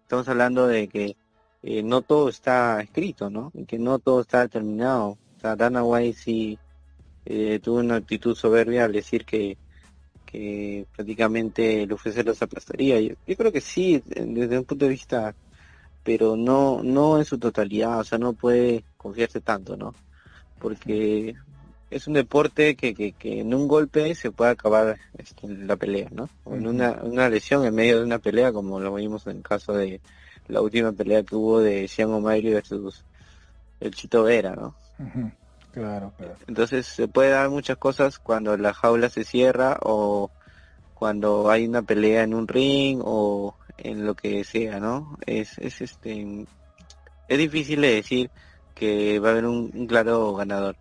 [0.01, 1.15] estamos hablando de que
[1.61, 3.51] eh, no todo está escrito, ¿no?
[3.53, 5.19] Y que no todo está determinado.
[5.37, 6.59] O sea, Dana White sí
[7.25, 9.57] eh, tuvo una actitud soberbia al decir que
[10.27, 12.99] que prácticamente el UFC los aplastaría.
[13.01, 15.33] Yo, creo que sí, desde un punto de vista,
[16.03, 19.95] pero no no en su totalidad, o sea, no puede confiarse tanto, ¿no?
[20.59, 21.35] Porque
[21.89, 26.09] es un deporte que, que, que en un golpe se puede acabar este, la pelea,
[26.11, 26.29] ¿no?
[26.45, 29.73] en una, una lesión en medio de una pelea, como lo vimos en el caso
[29.73, 30.01] de
[30.49, 33.05] la última pelea que hubo de Sean O'Malley versus
[33.79, 34.75] el Chito Vera, ¿no?
[35.71, 36.11] Claro,
[36.47, 40.31] Entonces se puede dar muchas cosas cuando la jaula se cierra o
[40.95, 45.17] cuando hay una pelea en un ring o en lo que sea, ¿no?
[45.27, 46.45] Es, es este
[47.27, 48.31] es difícil de decir
[48.73, 50.75] que va a haber un, claro ganador.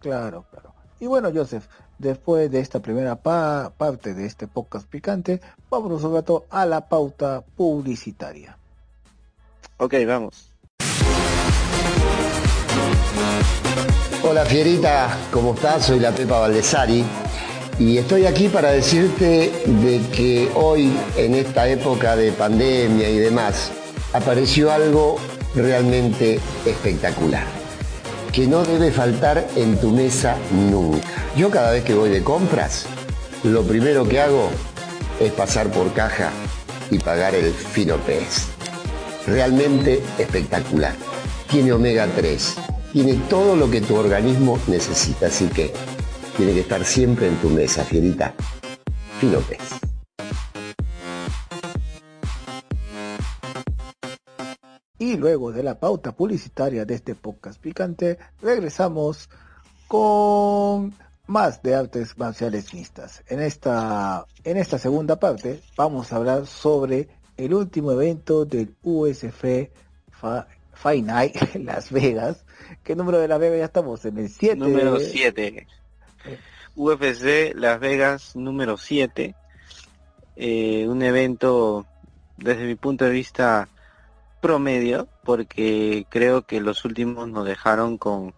[0.00, 0.74] Claro, claro.
[0.98, 1.66] Y bueno, Joseph,
[1.98, 7.42] después de esta primera parte de este podcast picante, vamos un rato a la pauta
[7.56, 8.56] publicitaria.
[9.78, 10.49] Ok, vamos.
[14.22, 15.86] Hola Fierita, ¿cómo estás?
[15.86, 17.04] Soy la Pepa Valdesari
[17.78, 23.72] y estoy aquí para decirte de que hoy, en esta época de pandemia y demás,
[24.12, 25.16] apareció algo
[25.54, 27.44] realmente espectacular,
[28.32, 31.08] que no debe faltar en tu mesa nunca.
[31.36, 32.86] Yo cada vez que voy de compras,
[33.42, 34.50] lo primero que hago
[35.18, 36.30] es pasar por caja
[36.90, 38.46] y pagar el fino pez.
[39.26, 40.94] Realmente espectacular.
[41.48, 45.72] Tiene omega 3 tiene todo lo que tu organismo necesita, así que
[46.36, 48.34] tiene que estar siempre en tu mesa, fierita.
[49.20, 49.38] Fino
[54.98, 59.28] Y luego de la pauta publicitaria de este podcast picante, regresamos
[59.86, 60.94] con
[61.26, 63.22] más de artes marciales mixtas.
[63.28, 69.44] En esta, en esta segunda parte vamos a hablar sobre el último evento del USF
[70.72, 72.44] Fight Night Las Vegas.
[72.82, 74.04] ¿Qué número de Las Vegas ya estamos?
[74.04, 74.56] En el 7.
[74.56, 75.66] Número 7.
[76.76, 79.34] UFC Las Vegas número 7.
[80.36, 81.86] Eh, un evento
[82.36, 83.68] desde mi punto de vista
[84.40, 88.34] promedio porque creo que los últimos nos dejaron con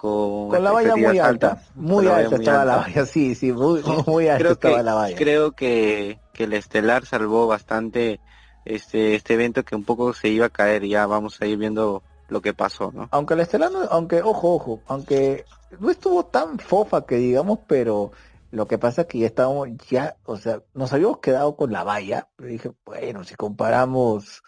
[0.00, 4.52] con, la valla muy alta, muy alta estaba la valla, sí, sí, muy, muy alta
[4.52, 5.14] estaba la valla.
[5.14, 8.18] Creo que, que el estelar salvó bastante
[8.64, 12.02] este, este evento que un poco se iba a caer, ya vamos a ir viendo
[12.30, 13.08] lo que pasó, ¿no?
[13.10, 15.44] Aunque el Estelar, aunque, ojo, ojo, aunque
[15.78, 18.12] no estuvo tan fofa que digamos, pero
[18.52, 21.84] Lo que pasa es que ya estábamos, ya, o sea, nos habíamos quedado con la
[21.84, 24.42] valla, pero dije, bueno, si comparamos,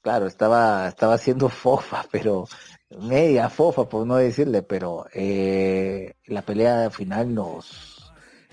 [0.00, 2.46] claro, estaba, estaba haciendo fofa, pero
[3.00, 8.12] media fofa, por no decirle, pero eh, la pelea final nos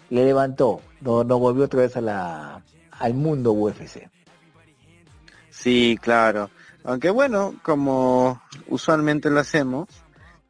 [0.10, 4.10] le levantó, no, no volvió otra vez a la, al mundo UFC.
[5.52, 6.50] Sí, claro.
[6.84, 9.88] Aunque bueno, como usualmente lo hacemos,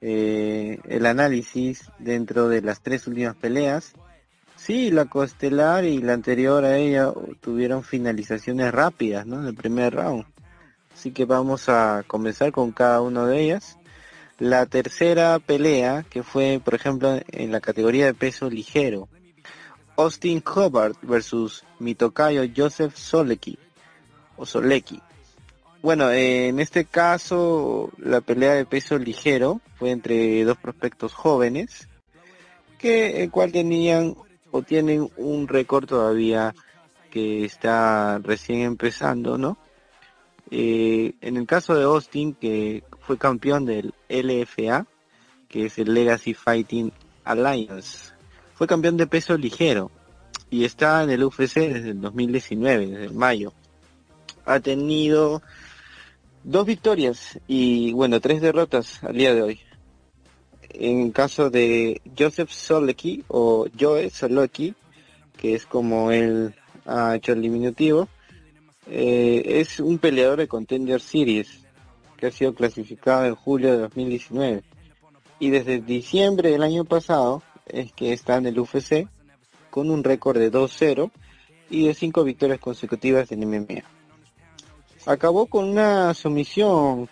[0.01, 3.93] eh, el análisis dentro de las tres últimas peleas
[4.59, 9.39] Sí, la costelar y la anterior a ella tuvieron finalizaciones rápidas, ¿no?
[9.39, 10.25] En el primer round.
[10.93, 13.79] Así que vamos a comenzar con cada una de ellas.
[14.37, 19.07] La tercera pelea, que fue, por ejemplo, en la categoría de peso ligero.
[19.95, 23.57] Austin Hobart versus Mitokayo Joseph Solecki.
[24.35, 25.01] O Solecki.
[25.81, 31.87] Bueno, en este caso, la pelea de peso ligero fue entre dos prospectos jóvenes,
[32.77, 34.15] que el cual tenían
[34.51, 36.53] o tienen un récord todavía
[37.09, 39.57] que está recién empezando, ¿no?
[40.51, 44.85] Eh, en el caso de Austin, que fue campeón del LFA,
[45.47, 46.91] que es el Legacy Fighting
[47.23, 48.13] Alliance,
[48.53, 49.91] fue campeón de peso ligero
[50.49, 53.53] y está en el UFC desde el 2019, desde mayo.
[54.45, 55.41] Ha tenido
[56.43, 59.59] dos victorias y bueno, tres derrotas al día de hoy
[60.69, 64.75] en caso de Joseph Solecki o Joe Solecki,
[65.37, 68.07] que es como él ha hecho el diminutivo,
[68.87, 71.65] eh, es un peleador de Contender Series
[72.17, 74.63] que ha sido clasificado en julio de 2019
[75.39, 79.07] y desde diciembre del año pasado es que está en el UFC
[79.69, 81.11] con un récord de 2-0
[81.69, 83.98] y de 5 victorias consecutivas en MMA.
[85.05, 87.09] Acabó con una sumisión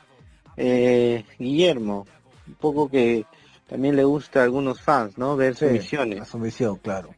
[0.56, 2.06] eh, Guillermo,
[2.47, 3.26] un poco que
[3.67, 5.36] también le gusta a algunos fans, ¿no?
[5.36, 6.19] Ver sumisiones.
[6.19, 7.10] La sumisión, claro.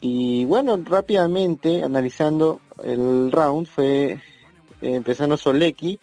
[0.00, 4.20] Y bueno, rápidamente, analizando el round, fue eh,
[4.80, 5.98] empezando Soleki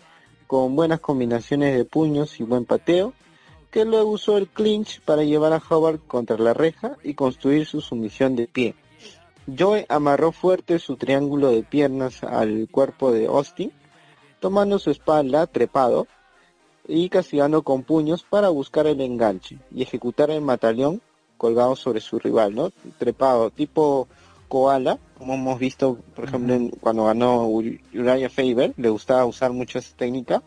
[0.47, 3.13] con buenas combinaciones de puños y buen pateo,
[3.69, 7.79] que luego usó el clinch para llevar a Howard contra la reja y construir su
[7.79, 8.75] sumisión de pie.
[9.57, 13.71] Joe amarró fuerte su triángulo de piernas al cuerpo de Austin,
[14.41, 16.07] tomando su espalda trepado
[16.85, 21.01] y castigando con puños para buscar el enganche y ejecutar el mataleón
[21.37, 22.71] colgado sobre su rival, ¿no?
[22.97, 24.09] Trepado, tipo
[24.49, 29.95] koala, como hemos visto, por ejemplo, cuando ganó Uriah Faber, le gustaba usar mucho esa
[29.95, 30.43] técnica.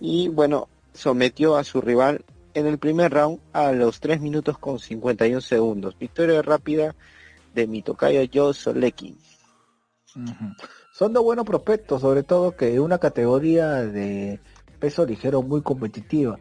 [0.00, 4.78] Y bueno, sometió a su rival en el primer round a los 3 minutos con
[4.78, 5.96] 51 segundos.
[5.98, 6.94] Victoria rápida
[7.54, 9.16] de mi tocayo Joe Solecki.
[11.02, 14.38] Son dos buenos prospectos, sobre todo que una categoría de
[14.78, 16.38] peso ligero muy competitiva,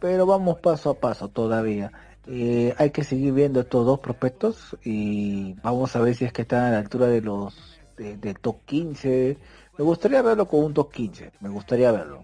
[0.00, 1.90] pero vamos paso a paso todavía.
[2.28, 6.42] Eh, hay que seguir viendo estos dos prospectos y vamos a ver si es que
[6.42, 9.36] están a la altura de los de, top 15.
[9.76, 12.22] Me gustaría verlo con un top 15, me gustaría verlo.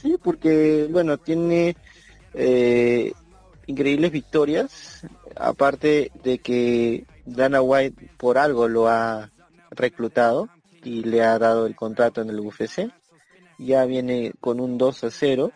[0.00, 1.76] Sí, porque bueno, tiene
[2.32, 3.12] eh,
[3.66, 9.30] increíbles victorias, aparte de que Dana White por algo lo ha
[9.72, 10.48] reclutado
[10.82, 12.90] y le ha dado el contrato en el UFC
[13.58, 15.52] ya viene con un 2 a 0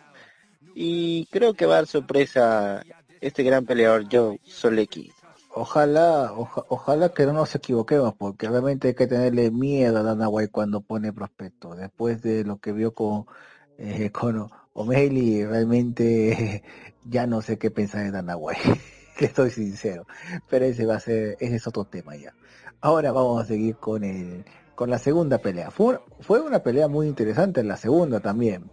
[0.75, 2.83] y creo que va a dar sorpresa
[3.21, 5.11] este gran peleador Joe Solecki.
[5.53, 10.51] Ojalá, ojalá que no nos equivoquemos, porque realmente hay que tenerle miedo a Dana White
[10.51, 11.73] cuando pone prospecto.
[11.73, 13.25] Después de lo que vio con,
[13.79, 16.63] eh, con O'Malley, realmente
[17.05, 18.79] ya no sé qué pensar de Dana White,
[19.17, 20.05] que estoy sincero.
[20.47, 22.35] Pero ese va a ser, ese es otro tema ya.
[22.81, 24.45] Ahora vamos a seguir con el
[24.77, 25.71] con la segunda pelea.
[25.71, 28.69] Fue, fue una pelea muy interesante en la segunda también.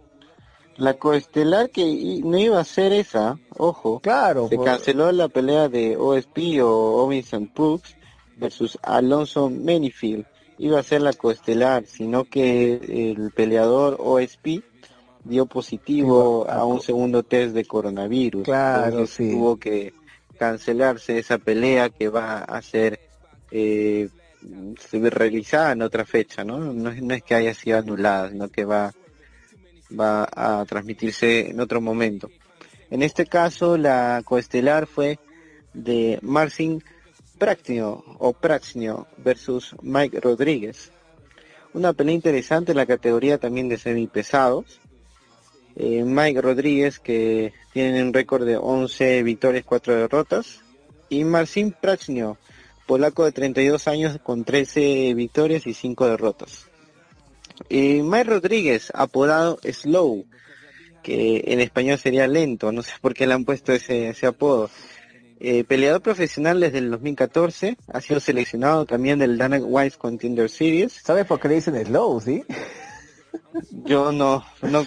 [0.77, 4.01] La coestelar que no iba a ser esa, ojo.
[4.01, 4.47] Claro.
[4.47, 7.95] Se canceló la pelea de OSP o Ovington Brooks
[8.37, 10.27] versus Alonso Menifield.
[10.59, 14.61] Iba a ser la coestelar, sino que el peleador OSP
[15.23, 18.43] dio positivo a un segundo test de coronavirus.
[18.43, 19.31] Claro, sí.
[19.31, 19.93] Tuvo que
[20.37, 23.04] cancelarse esa pelea que va a ser
[23.51, 24.09] eh,
[24.79, 26.89] se realizada en otra fecha, ¿no?
[26.91, 28.93] Es, que haya sido anulada, sino que va,
[29.97, 32.29] a transmitirse en otro momento.
[32.89, 35.19] En este caso, la coestelar fue
[35.73, 36.83] de Marcin
[37.37, 40.91] Praxnio o Praxnio versus Mike Rodríguez.
[41.73, 44.79] Una pelea interesante en la categoría también de semipesados.
[45.75, 50.61] Eh, Mike Rodríguez que tiene un récord de 11 victorias, 4 derrotas.
[51.09, 52.37] Y Marcin Praxnio
[52.85, 56.67] polaco de 32 años con 13 victorias y 5 derrotas.
[57.69, 60.25] Y Mike Rodríguez, apodado Slow,
[61.03, 64.69] que en español sería lento, no sé por qué le han puesto ese, ese apodo.
[65.39, 70.93] Eh, peleador profesional desde el 2014, ha sido seleccionado también del Dana White Contender Series.
[70.93, 72.43] ¿Sabes por qué le dicen slow, sí?
[73.83, 74.85] Yo no, no,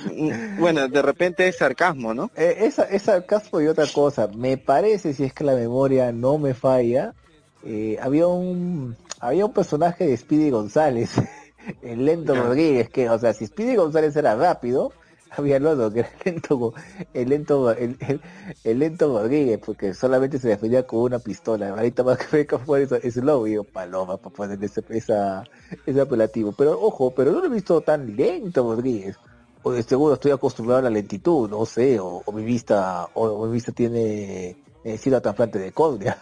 [0.58, 2.30] bueno, de repente es sarcasmo, ¿no?
[2.34, 4.26] Eh, es, es, sarcasmo y otra cosa.
[4.28, 7.14] Me parece, si es que la memoria no me falla,
[7.64, 11.10] eh, había un había un personaje de Speedy González,
[11.82, 14.92] el lento Rodríguez, que, o sea, si Speedy González era rápido,
[15.30, 16.74] había el otro que era el lento,
[17.14, 17.70] el lento,
[18.64, 21.70] el, lento Rodríguez, porque solamente se defendía con una pistola.
[21.70, 25.44] Ahorita más que fue eso, es lo paloma para poner ese, esa,
[25.84, 26.52] ese apelativo.
[26.52, 29.16] Pero ojo, pero no lo he visto tan lento Rodríguez.
[29.64, 33.52] O de seguro estoy acostumbrado a la lentitud, no sé, o, mi vista, o, mi
[33.52, 36.16] vista tiene eh, sido trasplante de córnea.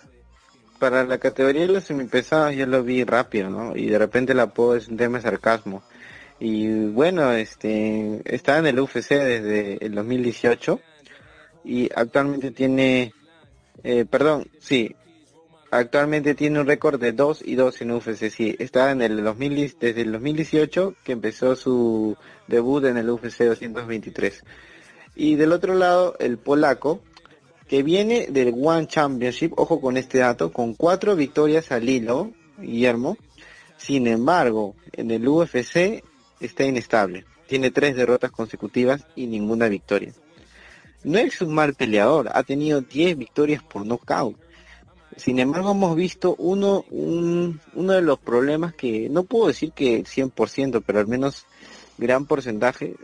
[0.79, 3.77] Para la categoría de los semipesados ya lo vi rápido, ¿no?
[3.77, 5.83] Y de repente la puedo es un tema de sarcasmo
[6.39, 10.81] y bueno, este, está en el UFC desde el 2018
[11.65, 13.15] y actualmente tiene,
[13.83, 14.95] eh, perdón, sí,
[15.71, 19.77] actualmente tiene un récord de 2 y 2 en UFC, sí, está en el 2000,
[19.81, 22.17] desde el 2018 que empezó su
[22.49, 24.45] debut en el UFC 223.
[25.15, 27.01] Y del otro lado, el polaco,
[27.69, 33.17] que viene del One Championship, ojo con este dato, con cuatro victorias al hilo, Guillermo.
[33.77, 36.03] Sin embargo, en el UFC
[36.41, 37.25] está inestable.
[37.47, 40.13] Tiene tres derrotas consecutivas y ninguna victoria.
[41.05, 44.37] No es un mal peleador, ha tenido 10 victorias por nocaut.
[45.17, 50.83] Sin embargo, hemos visto uno, uno de los problemas que no puedo decir que 100%,
[50.85, 51.47] pero al menos
[51.97, 52.97] gran porcentaje,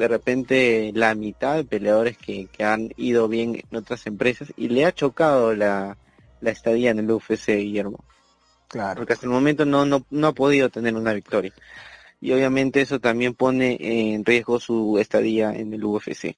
[0.00, 4.86] de repente la mitad de peleadores que, han ido bien en otras empresas y le
[4.86, 5.98] ha chocado la,
[6.40, 8.02] la estadía en el UFC, Guillermo.
[8.66, 8.96] Claro.
[8.96, 11.52] Porque hasta el momento no, no, no ha podido tener una victoria
[12.18, 16.34] y obviamente eso también pone en riesgo su estadía en el UFC.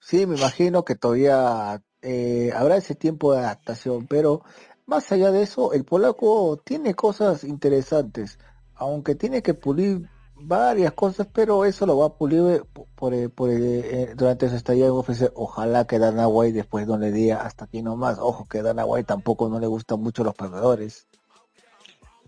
[0.00, 4.44] Sí, me imagino que todavía eh, habrá ese tiempo de adaptación, pero
[4.86, 8.38] más allá de eso, el polaco tiene cosas interesantes,
[8.74, 10.08] aunque tiene que pulir
[10.46, 15.30] varias cosas, pero eso lo va a pulir por, por, eh, durante su estadía en.
[15.34, 18.18] Ojalá que Dana White después no le diga hasta aquí nomás.
[18.18, 21.06] Ojo que Dana White tampoco no le gustan mucho los perdedores.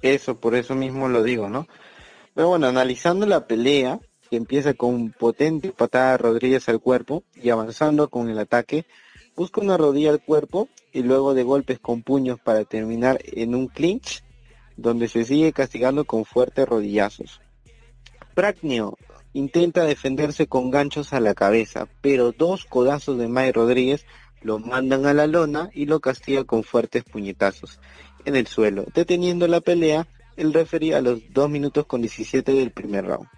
[0.03, 1.66] Eso, por eso mismo lo digo, ¿no?
[2.35, 7.50] Pero bueno, analizando la pelea, que empieza con potente patada de Rodríguez al cuerpo y
[7.50, 8.87] avanzando con el ataque,
[9.37, 13.68] busca una rodilla al cuerpo y luego de golpes con puños para terminar en un
[13.68, 14.22] clinch,
[14.77, 17.40] donde se sigue castigando con fuertes rodillazos.
[18.34, 18.96] Pragnio
[19.32, 24.06] intenta defenderse con ganchos a la cabeza, pero dos codazos de May Rodríguez
[24.42, 27.80] lo mandan a la lona y lo castiga con fuertes puñetazos
[28.24, 32.70] en el suelo, deteniendo la pelea el referee a los 2 minutos con 17 del
[32.70, 33.28] primer round.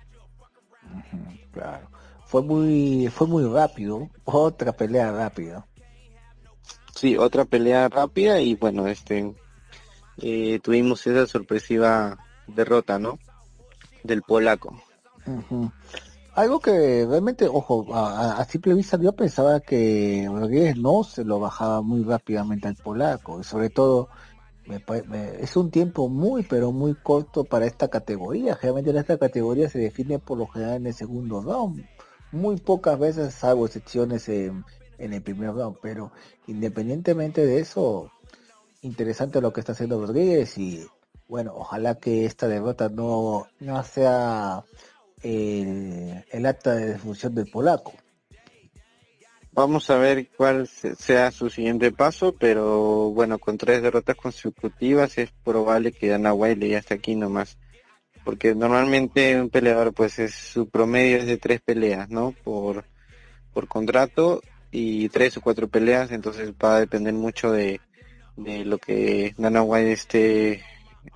[1.53, 1.89] Claro.
[2.27, 5.67] Fue muy, fue muy rápido, otra pelea rápida.
[6.95, 9.35] Sí, otra pelea rápida y bueno, este
[10.19, 13.19] eh, tuvimos esa sorpresiva derrota, ¿no?
[14.03, 14.83] Del polaco.
[16.35, 21.81] Algo que realmente, ojo, a, simple vista yo pensaba que Rodríguez no se lo bajaba
[21.81, 24.11] muy rápidamente al polaco, y sobre todo
[25.41, 28.57] es un tiempo muy pero muy corto para esta categoría.
[28.57, 31.87] Generalmente en esta categoría se define por lo general en el segundo round.
[32.33, 34.65] Muy pocas veces, salvo excepciones en,
[34.99, 35.79] el primer round.
[35.81, 36.13] Pero
[36.47, 38.11] independientemente de eso,
[38.83, 40.87] interesante lo que está haciendo Rodríguez y
[41.29, 44.65] bueno, ojalá que esta derrota no, no sea
[45.23, 47.93] el, el acta de defunción del polaco.
[49.53, 55.33] Vamos a ver cuál sea su siguiente paso, pero bueno, con tres derrotas consecutivas es
[55.45, 57.57] probable que Dana White ya esté aquí nomás.
[58.23, 62.35] Porque normalmente un peleador pues es su promedio es de tres peleas, ¿no?
[62.45, 62.85] Por,
[63.55, 67.81] por contrato y tres o cuatro peleas, entonces va a depender mucho de,
[68.37, 70.65] de lo que Dana White esté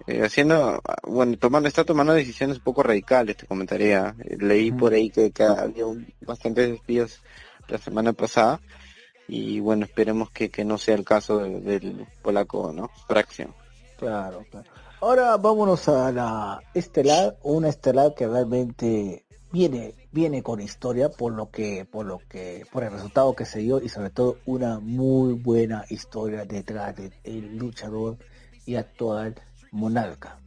[0.07, 4.15] eh, haciendo, bueno, tomando, está tomando decisiones un poco radicales, te comentaría.
[4.39, 5.85] Leí por ahí que, que había
[6.23, 7.23] bastantes despidos
[7.69, 8.61] la semana pasada
[9.29, 12.91] y bueno, esperemos que, que no sea el caso del polaco, ¿no?
[13.07, 13.55] Fracción.
[13.97, 14.69] Claro, claro.
[15.01, 21.51] Ahora vámonos a la estelar, una estelar que realmente viene viene con historia por lo
[21.51, 25.35] que por lo que por el resultado que se dio y sobre todo una muy
[25.35, 28.19] buena historia detrás del luchador
[28.67, 29.35] y actual
[29.71, 30.39] monarca.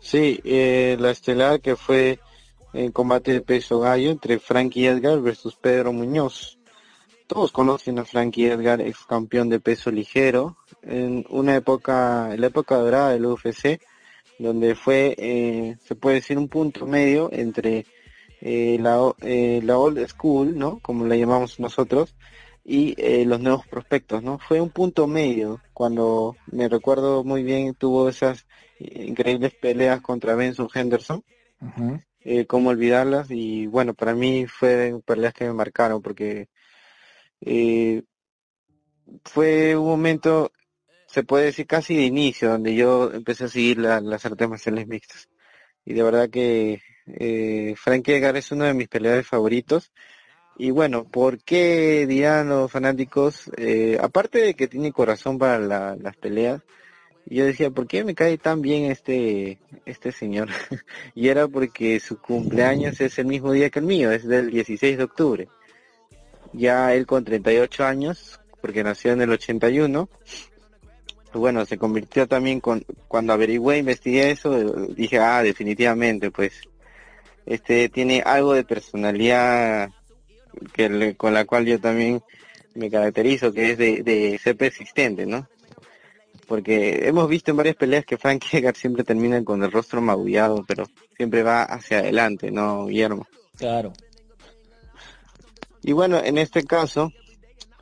[0.00, 2.20] Sí, eh, la estelar que fue
[2.74, 6.58] en combate de peso gallo entre Frankie Edgar versus Pedro Muñoz.
[7.26, 12.48] Todos conocen a Frankie Edgar, ex campeón de peso ligero, en una época, en la
[12.48, 13.80] época dorada del UFC,
[14.38, 17.86] donde fue, eh, se puede decir, un punto medio entre
[18.40, 20.80] eh, la, eh, la old school, ¿no?
[20.80, 22.14] Como la llamamos nosotros,
[22.64, 24.38] y eh, los nuevos prospectos, ¿no?
[24.38, 28.46] Fue un punto medio cuando me recuerdo muy bien tuvo esas
[28.78, 31.22] increíbles peleas contra Benson Henderson,
[32.20, 36.48] eh, cómo olvidarlas y bueno, para mí fue peleas que me marcaron porque
[37.42, 38.02] eh,
[39.24, 40.50] fue un momento,
[41.06, 45.28] se puede decir casi de inicio, donde yo empecé a seguir las artes marciales mixtas.
[45.84, 49.92] Y de verdad que eh, Frank Edgar es uno de mis peleadores favoritos
[50.56, 53.50] y bueno, ¿por qué dirán los fanáticos?
[53.56, 56.62] Eh, aparte de que tiene corazón para las peleas,
[57.26, 60.48] yo decía, ¿por qué me cae tan bien este, este señor?
[61.14, 64.98] y era porque su cumpleaños es el mismo día que el mío, es del 16
[64.98, 65.48] de octubre.
[66.52, 70.08] Ya él con 38 años, porque nació en el 81,
[71.32, 74.56] bueno, se convirtió también con, cuando averigüé, investigué eso,
[74.88, 76.60] dije, ah, definitivamente, pues,
[77.46, 79.90] este tiene algo de personalidad
[80.72, 82.22] que con la cual yo también
[82.74, 85.48] me caracterizo, que es de, de ser persistente, ¿no?
[86.46, 90.64] Porque hemos visto en varias peleas que Frank Edgar siempre termina con el rostro magullado,
[90.66, 90.86] pero
[91.16, 93.26] siempre va hacia adelante, ¿no, Guillermo?
[93.56, 93.92] Claro.
[95.82, 97.12] Y bueno, en este caso,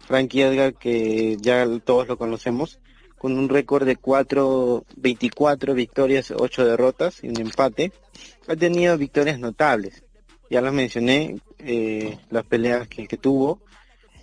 [0.00, 2.80] Frankie Edgar, que ya todos lo conocemos,
[3.16, 7.92] con un récord de 4, 24 victorias, 8 derrotas y un empate,
[8.48, 10.02] ha tenido victorias notables.
[10.52, 13.62] Ya las mencioné, eh, las peleas que, tuvo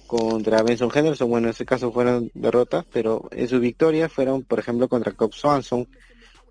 [0.05, 4.59] contra Benson Henderson, bueno, en ese caso fueron derrotas, pero en sus victorias fueron, por
[4.59, 5.87] ejemplo, contra Cobb Swanson,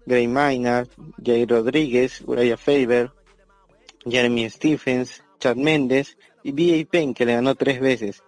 [0.05, 0.89] Gray Maynard,
[1.25, 3.13] Jay Rodríguez, Uriah Faber,
[4.05, 6.85] Jeremy Stephens, Chad Méndez y B.A.
[6.85, 8.25] Penn, que le ganó tres veces.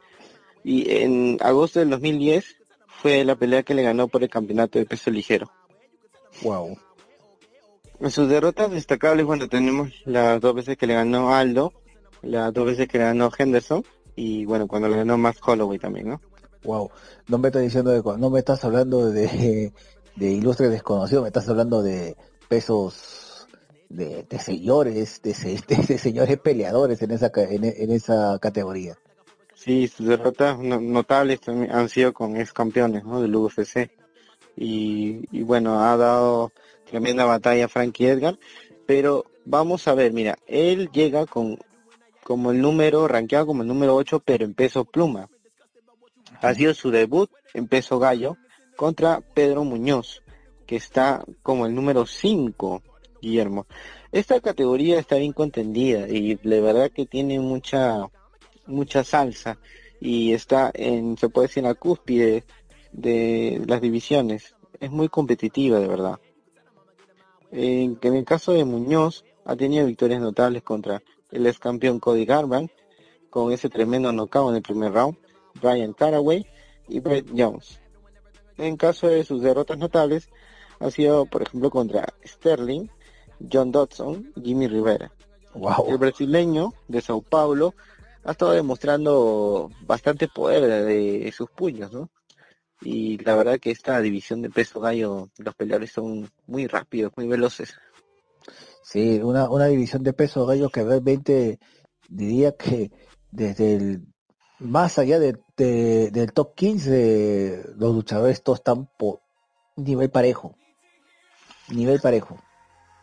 [0.62, 4.86] Y en agosto del 2010 fue la pelea que le ganó por el campeonato de
[4.86, 5.50] peso ligero.
[6.42, 6.78] Wow.
[8.00, 11.74] En sus derrotas destacables, bueno, tenemos las dos veces que le ganó Aldo,
[12.22, 13.84] las dos veces que le ganó Henderson
[14.16, 16.20] y bueno, cuando le ganó Max Holloway también, ¿no?
[16.64, 16.90] Wow,
[17.28, 19.72] no me estás diciendo de, no me estás hablando de,
[20.16, 22.16] de ilustre desconocido, me estás hablando de
[22.48, 23.46] pesos
[23.90, 28.96] de, señores, de, señores peleadores en esa en, esa categoría.
[29.54, 33.20] Sí, sus derrotas notables han sido con ex campeones, ¿no?
[33.20, 33.90] Del UFC.
[34.56, 36.52] Y, y bueno, ha dado
[36.90, 38.38] tremenda batalla Frankie Edgar,
[38.86, 41.58] pero vamos a ver, mira, él llega con
[42.24, 45.28] como el número, rankeado como el número 8, pero en peso pluma.
[46.40, 48.36] Ha sido su debut en peso gallo
[48.76, 50.22] contra Pedro Muñoz,
[50.66, 52.82] que está como el número 5,
[53.20, 53.66] Guillermo.
[54.12, 58.06] Esta categoría está bien contendida y de verdad que tiene mucha
[58.66, 59.58] mucha salsa
[60.00, 62.44] y está en, se puede decir, en la cúspide
[62.92, 64.54] de las divisiones.
[64.80, 66.18] Es muy competitiva, de verdad.
[67.52, 72.24] En, en el caso de Muñoz, ha tenido victorias notables contra el ex campeón Cody
[72.24, 72.72] Garbrandt
[73.30, 75.16] con ese tremendo knockout en el primer round,
[75.60, 76.46] Brian Caraway
[76.88, 77.80] y Brett Jones.
[78.58, 80.28] En caso de sus derrotas notables,
[80.80, 82.88] ha sido por ejemplo contra Sterling,
[83.50, 85.12] John Dodson Jimmy Rivera.
[85.88, 87.74] El brasileño de Sao Paulo
[88.24, 92.10] ha estado demostrando bastante poder de sus puños, ¿no?
[92.82, 97.26] Y la verdad que esta división de peso gallo, los peleadores son muy rápidos, muy
[97.26, 97.74] veloces.
[98.82, 101.58] Sí, una, una división de peso gallo que realmente
[102.08, 102.90] diría que
[103.30, 104.02] desde el
[104.60, 109.20] más allá de, del top 15 los luchadores todos están por
[109.76, 110.54] nivel parejo.
[111.68, 112.38] Nivel parejo.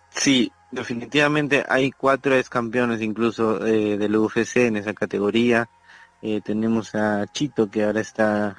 [0.10, 5.70] Sí, definitivamente hay cuatro ex campeones incluso eh, del UFC en esa categoría.
[6.22, 8.58] Eh, tenemos a Chito que ahora está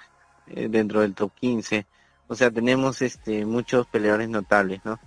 [0.54, 1.86] eh, dentro del top 15.
[2.28, 4.98] O sea, tenemos este muchos peleadores notables, ¿no?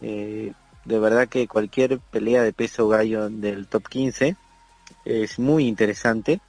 [0.00, 0.52] Eh,
[0.84, 4.36] de verdad que cualquier pelea de peso gallo del top 15
[5.04, 6.40] es muy interesante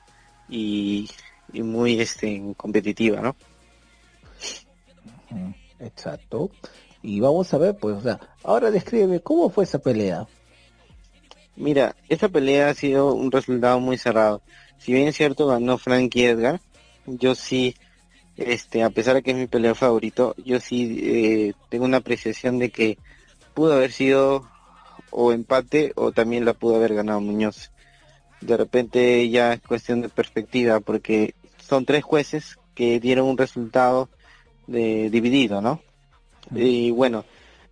[0.49, 1.09] y,
[1.53, 3.35] muy este, competitiva, ¿no?
[5.79, 6.49] Exacto.
[7.01, 10.25] Y vamos a ver, pues, o sea, ahora describe cómo fue esa pelea.
[11.55, 14.41] Mira, esa pelea ha sido un resultado muy cerrado.
[14.77, 16.59] Si bien es cierto ganó Frankie Edgar,
[17.05, 17.75] yo sí,
[18.37, 22.59] este, a pesar de que es mi pelea favorito, yo sí eh, tengo una apreciación
[22.59, 22.97] de que
[23.53, 24.49] pudo haber sido
[25.11, 27.71] o empate o también la pudo haber ganado Muñoz.
[28.41, 34.09] De repente ya es cuestión de perspectiva porque son tres jueces que dieron un resultado
[34.67, 35.81] de, dividido, ¿no?
[36.53, 37.25] Y bueno,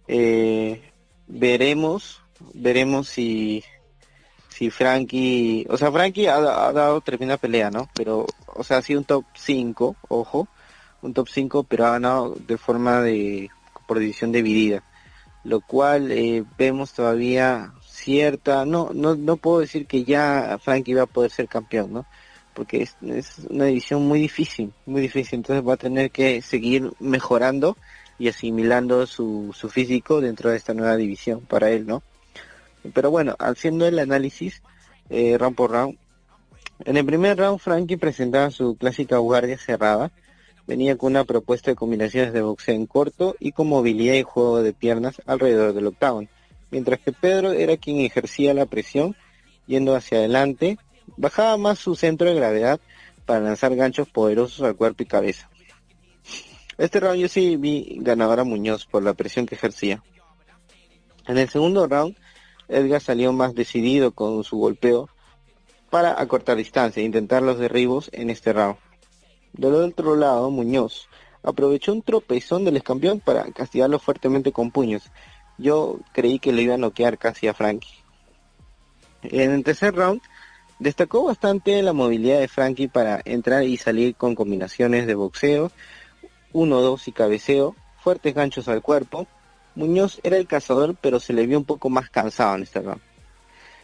[0.07, 0.81] eh,
[1.27, 2.21] veremos,
[2.53, 3.63] veremos si
[4.61, 7.89] si Frankie, o sea, Frankie ha, dado tremenda pelea, ¿no?
[7.95, 10.47] Pero, o sea, ha sido un top 5, ojo,
[11.01, 13.49] un top 5, pero ha ganado de forma de,
[13.87, 14.83] por división dividida
[15.43, 21.03] lo cual eh, vemos todavía cierta, no, no, no puedo decir que ya Frankie va
[21.03, 22.05] a poder ser campeón, ¿no?
[22.53, 22.95] porque es,
[23.49, 27.77] una división muy difícil, muy difícil, entonces va a tener que seguir mejorando
[28.19, 32.03] y asimilando su, su físico dentro de esta nueva división para él, ¿no?
[32.93, 34.61] Pero bueno, haciendo el análisis
[35.09, 35.97] eh, round por round,
[36.85, 40.11] en el primer round Frankie presentaba su clásica guardia cerrada,
[40.65, 44.63] venía con una propuesta de combinaciones de boxeo en corto y con movilidad y juego
[44.63, 46.23] de piernas alrededor del octavo,
[46.71, 49.15] mientras que Pedro era quien ejercía la presión
[49.67, 50.79] yendo hacia adelante,
[51.17, 52.79] bajaba más su centro de gravedad
[53.25, 55.49] para lanzar ganchos poderosos al cuerpo y cabeza.
[56.77, 60.01] Este round yo sí vi ganador a Muñoz por la presión que ejercía.
[61.27, 62.15] En el segundo round,
[62.71, 65.09] Edgar salió más decidido con su golpeo
[65.89, 68.77] para acortar distancia e intentar los derribos en este round.
[69.53, 71.07] Del otro lado, Muñoz
[71.43, 75.03] aprovechó un tropezón del escampeón para castigarlo fuertemente con puños.
[75.57, 78.01] Yo creí que le iba a noquear casi a Frankie.
[79.23, 80.21] En el tercer round,
[80.79, 85.71] destacó bastante la movilidad de Frankie para entrar y salir con combinaciones de boxeo,
[86.53, 89.27] 1-2 y cabeceo, fuertes ganchos al cuerpo.
[89.75, 93.01] Muñoz era el cazador, pero se le vio un poco más cansado en este round.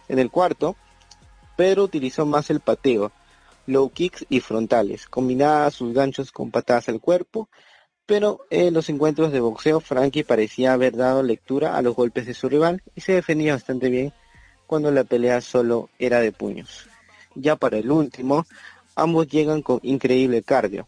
[0.10, 0.76] En el cuarto,
[1.56, 3.12] Pedro utilizó más el pateo,
[3.66, 7.50] low kicks y frontales, combinaba sus ganchos con patadas al cuerpo,
[8.06, 12.34] pero en los encuentros de boxeo Frankie parecía haber dado lectura a los golpes de
[12.34, 14.14] su rival y se defendía bastante bien
[14.66, 16.88] cuando la pelea solo era de puños.
[17.36, 18.46] Ya para el último,
[18.96, 20.88] ambos llegan con increíble cardio,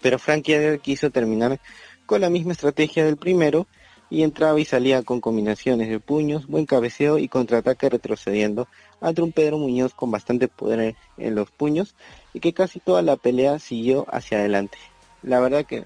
[0.00, 1.60] pero Frankie quiso terminar
[2.06, 3.66] con la misma estrategia del primero
[4.14, 8.68] y entraba y salía con combinaciones de puños, buen cabeceo y contraataque retrocediendo
[9.00, 11.96] ante un Pedro Muñoz con bastante poder en los puños
[12.32, 14.78] y que casi toda la pelea siguió hacia adelante.
[15.24, 15.82] La verdad que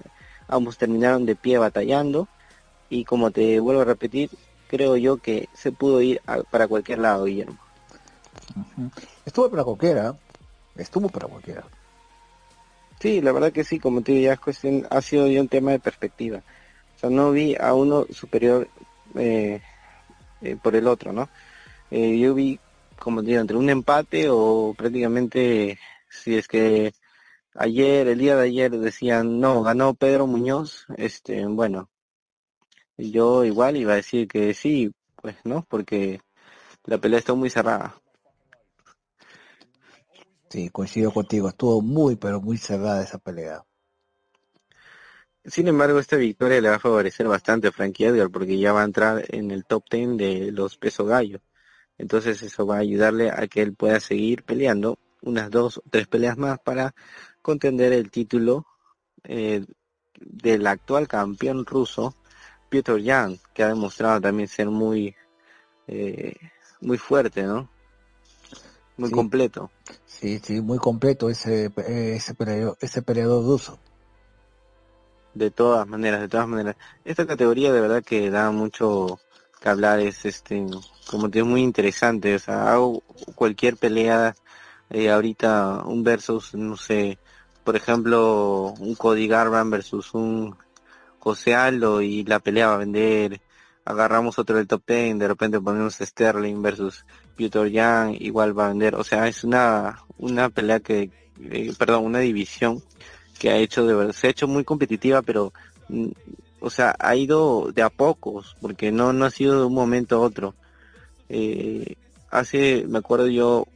[0.47, 2.27] ambos terminaron de pie batallando
[2.87, 4.29] y como te vuelvo a repetir,
[4.67, 6.21] creo yo que se pudo ir
[6.51, 7.57] para cualquier lado, Guillermo.
[9.25, 10.15] Estuvo para cualquiera,
[10.75, 11.63] estuvo para cualquiera.
[12.99, 15.47] Sí, la verdad que sí, como te digo, ya es cuestión, ha sido ya un
[15.47, 16.43] tema de perspectiva.
[16.99, 18.67] O sea, no vi a uno superior
[19.15, 19.61] eh,
[20.41, 21.29] eh, por el otro, ¿no?
[21.91, 22.59] Eh, yo vi,
[22.97, 25.79] como digo, entre un empate o prácticamente,
[26.09, 26.91] si es que
[27.55, 31.89] ayer, el día de ayer decían, no, ganó Pedro Muñoz, este, bueno,
[32.97, 35.65] yo igual iba a decir que sí, pues, ¿no?
[35.69, 36.19] Porque
[36.83, 37.95] la pelea está muy cerrada.
[40.49, 43.63] Sí, coincido contigo, estuvo muy, pero muy cerrada esa pelea.
[45.45, 48.81] Sin embargo, esta victoria le va a favorecer bastante a Frankie Edgar porque ya va
[48.81, 51.39] a entrar en el top 10 de los peso gallo.
[51.97, 56.07] Entonces eso va a ayudarle a que él pueda seguir peleando unas dos o tres
[56.07, 56.93] peleas más para
[57.41, 58.65] contender el título
[59.23, 59.65] eh,
[60.19, 62.15] del actual campeón ruso
[62.69, 65.15] Piotr Jan, que ha demostrado también ser muy
[65.87, 66.35] eh,
[66.81, 67.69] muy fuerte, ¿no?
[68.97, 69.71] Muy completo.
[70.05, 73.79] Sí, sí, muy completo ese ese peleador, ese peleador ruso.
[75.39, 76.75] De todas maneras, de todas maneras.
[77.05, 79.21] Esta categoría de verdad que da mucho
[79.61, 80.65] que hablar, es este,
[81.09, 83.01] como te muy interesante, o sea, hago
[83.35, 84.35] cualquier pelea
[84.89, 87.19] eh, ahorita, un versus, no sé,
[87.63, 90.57] por ejemplo, un Cody Garban versus un
[91.19, 93.39] José Aldo y la pelea va a vender,
[93.85, 97.05] agarramos otro del top 10, de repente ponemos Sterling versus
[97.37, 101.11] Peter Young, igual va a vender, o sea, es una, una pelea que,
[101.49, 102.83] eh, perdón, una división
[103.39, 105.53] que ha hecho de verdad, se ha hecho muy competitiva, pero,
[105.87, 106.09] mm,
[106.59, 110.17] o sea, ha ido de a pocos, porque no, no ha sido de un momento
[110.17, 110.55] a otro.
[111.29, 111.95] Eh,
[112.29, 113.67] hace, me acuerdo yo,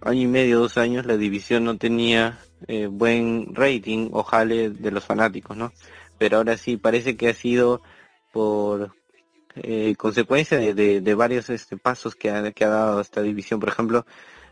[0.00, 2.38] año y medio, dos años, la división no tenía
[2.68, 5.72] eh, buen rating, ojalá de los fanáticos, ¿no?
[6.18, 7.82] Pero ahora sí, parece que ha sido
[8.32, 8.94] por
[9.56, 13.60] eh, consecuencia de, de, varios este, pasos que ha, que ha dado esta división.
[13.60, 14.06] Por ejemplo,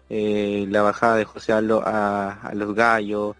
[0.09, 3.37] la bajada de José Aldo a, a los gallos,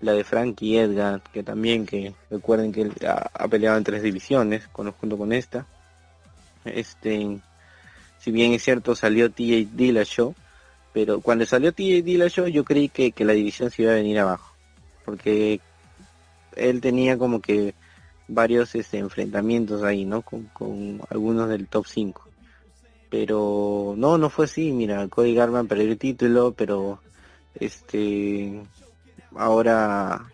[0.00, 4.66] la de Frankie Edgar, que también, que recuerden que él ha, peleado en tres divisiones,
[4.68, 5.66] con, junto con esta.
[6.64, 7.38] Este,
[8.18, 10.34] si bien es cierto, salió TJ Dillashaw,
[10.92, 14.18] pero cuando salió TJ Dillashaw yo creí que, que la división se iba a venir
[14.18, 14.54] abajo,
[15.04, 15.60] porque
[16.56, 17.74] él tenía como que
[18.28, 20.22] varios este, enfrentamientos ahí, ¿no?
[20.22, 22.28] Con, con algunos del top 5.
[23.10, 27.00] Pero no, no fue así, mira, Cody Garman perdió el título, pero
[27.56, 28.62] este
[29.36, 30.30] ahora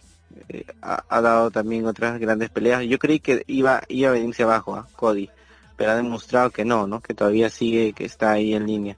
[0.48, 2.82] eh, ha, dado también otras grandes peleas.
[2.84, 5.30] Yo creí que iba, iba a venirse abajo a Cody,
[5.76, 7.00] pero ha demostrado que no, ¿no?
[7.00, 8.96] Que todavía sigue, que está ahí en línea.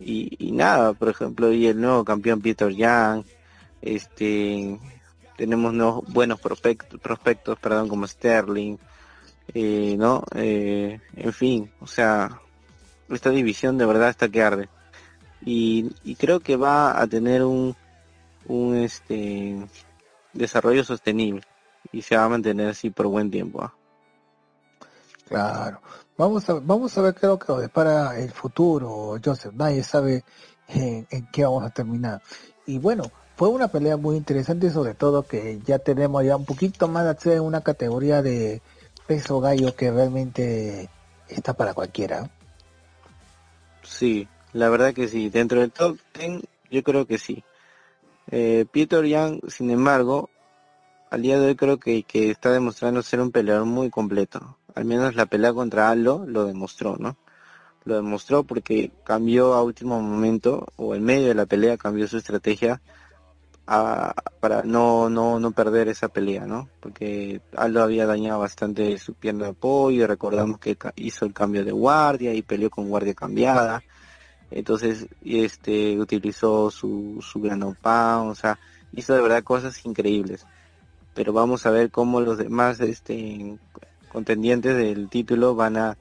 [0.00, 3.24] Y, y nada, por ejemplo, y el nuevo campeón Peter Young,
[3.80, 4.78] este,
[5.36, 8.76] tenemos nuevos buenos prospectos, prospectos perdón, como Sterling,
[9.54, 10.24] eh, ¿no?
[10.34, 12.40] Eh, en fin, o sea,
[13.10, 14.68] esta división de verdad está que arde.
[15.44, 17.76] Y, y creo que va a tener un,
[18.46, 19.56] un este
[20.32, 21.42] desarrollo sostenible
[21.92, 23.62] y se va a mantener así por buen tiempo.
[23.62, 23.74] ¿ah?
[25.28, 25.80] Claro.
[26.16, 29.52] Vamos a, vamos a ver qué es lo que para el futuro, Joseph.
[29.54, 30.24] Nadie sabe
[30.68, 32.22] en, qué vamos a terminar.
[32.66, 36.86] Y bueno, fue una pelea muy interesante, sobre todo que ya tenemos ya un poquito
[36.88, 38.62] más de acceso en una categoría de
[39.06, 40.88] peso gallo que realmente
[41.28, 42.30] está para cualquiera.
[43.82, 45.30] Sí, la verdad que sí.
[45.30, 47.42] Dentro del top 10, yo creo que sí.
[48.36, 50.28] Eh, Peter Young, sin embargo,
[51.08, 54.58] al día de hoy creo que, que está demostrando ser un peleador muy completo.
[54.74, 57.16] Al menos la pelea contra Aldo lo demostró, ¿no?
[57.84, 62.16] Lo demostró porque cambió a último momento, o en medio de la pelea cambió su
[62.16, 62.82] estrategia
[63.66, 66.68] para no, no, no perder esa pelea, ¿no?
[66.80, 71.70] Porque Aldo había dañado bastante su pierna de apoyo, recordamos que hizo el cambio de
[71.70, 73.84] guardia y peleó con guardia cambiada.
[74.54, 78.60] Entonces, este, utilizó su, su gran o sea,
[78.92, 80.46] hizo de verdad cosas increíbles.
[81.12, 83.58] Pero vamos a ver cómo los demás, este,
[84.12, 85.96] contendientes del título van a,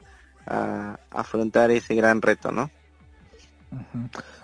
[1.09, 2.69] afrontar ese gran reto, ¿no?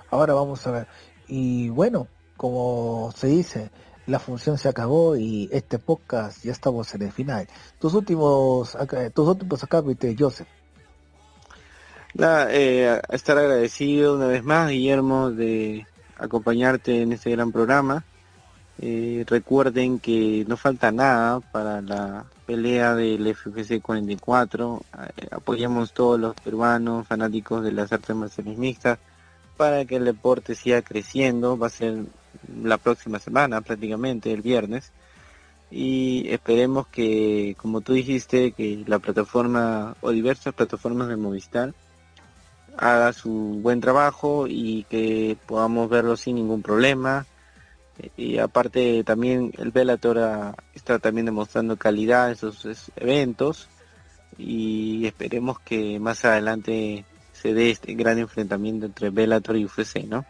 [0.09, 0.87] Ahora vamos a ver.
[1.27, 3.69] Y bueno, como se dice,
[4.07, 7.47] la función se acabó y este podcast ya estamos en el final.
[7.77, 8.75] Tus últimos,
[9.13, 10.47] tus últimos acápites, Joseph.
[12.17, 15.85] Eh, estar agradecido una vez más, Guillermo, de
[16.17, 18.03] acompañarte en este gran programa.
[18.81, 24.81] Eh, recuerden que no falta nada para la pelea del FFC 44.
[25.17, 28.99] Eh, apoyamos todos los peruanos fanáticos de las artes marciales mixtas
[29.57, 31.57] para que el deporte siga creciendo.
[31.57, 32.05] Va a ser
[32.63, 34.91] la próxima semana, prácticamente el viernes.
[35.71, 41.73] Y esperemos que, como tú dijiste, que la plataforma o diversas plataformas de Movistar
[42.79, 47.25] haga su buen trabajo y que podamos verlo sin ningún problema.
[48.15, 53.67] Y aparte también el Bellator está también demostrando calidad en sus eventos
[54.37, 57.03] y esperemos que más adelante
[57.33, 60.25] se dé este gran enfrentamiento entre Bellator y UFC, ¿no?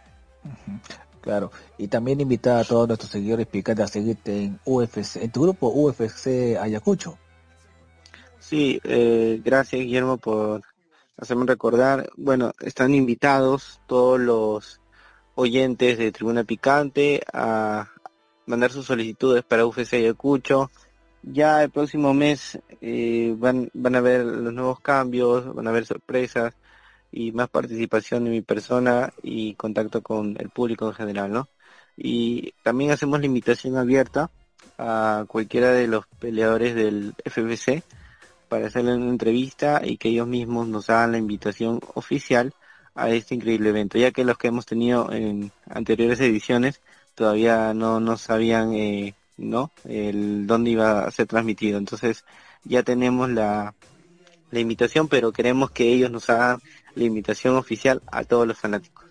[1.22, 5.43] Claro, y también invitar a todos nuestros seguidores picantes a seguirte en UFC, en tu
[5.43, 7.18] grupo UFC Ayacucho.
[8.39, 10.62] Sí, eh, gracias Guillermo por
[11.20, 12.09] hacerme recordar.
[12.17, 14.82] Bueno, están invitados todos los
[15.36, 17.89] oyentes de Tribuna Picante a
[18.45, 20.72] mandar sus solicitudes para UFC Ayacucho.
[21.22, 26.53] Ya el próximo mes eh, van, a ver los nuevos cambios, van a haber sorpresas
[27.11, 31.49] y más participación de mi persona y contacto con el público en general, ¿no?
[31.97, 34.30] Y también hacemos la invitación abierta
[34.78, 37.84] a cualquiera de los peleadores del FBC
[38.50, 42.54] para hacerle una entrevista y que ellos mismos nos hagan la invitación oficial
[42.95, 46.82] a este increíble evento, ya que los que hemos tenido en anteriores ediciones
[47.16, 49.72] todavía no, no sabían eh, ¿no?
[49.86, 51.78] el dónde iba a ser transmitido.
[51.78, 52.26] Entonces
[52.66, 53.74] ya tenemos la,
[54.52, 56.60] la invitación, pero queremos que ellos nos hagan
[56.95, 59.06] la invitación oficial a todos los fanáticos.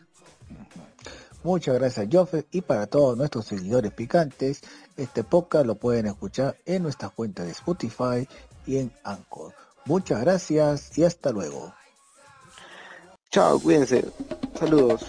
[1.44, 2.46] Muchas gracias, Joffe.
[2.50, 4.60] Y para todos nuestros seguidores picantes,
[4.96, 8.28] este podcast lo pueden escuchar en nuestra cuenta de Spotify
[8.68, 9.54] y en Anchor.
[9.86, 11.72] Muchas gracias y hasta luego.
[13.30, 14.04] Chao, cuídense.
[14.58, 15.06] Saludos.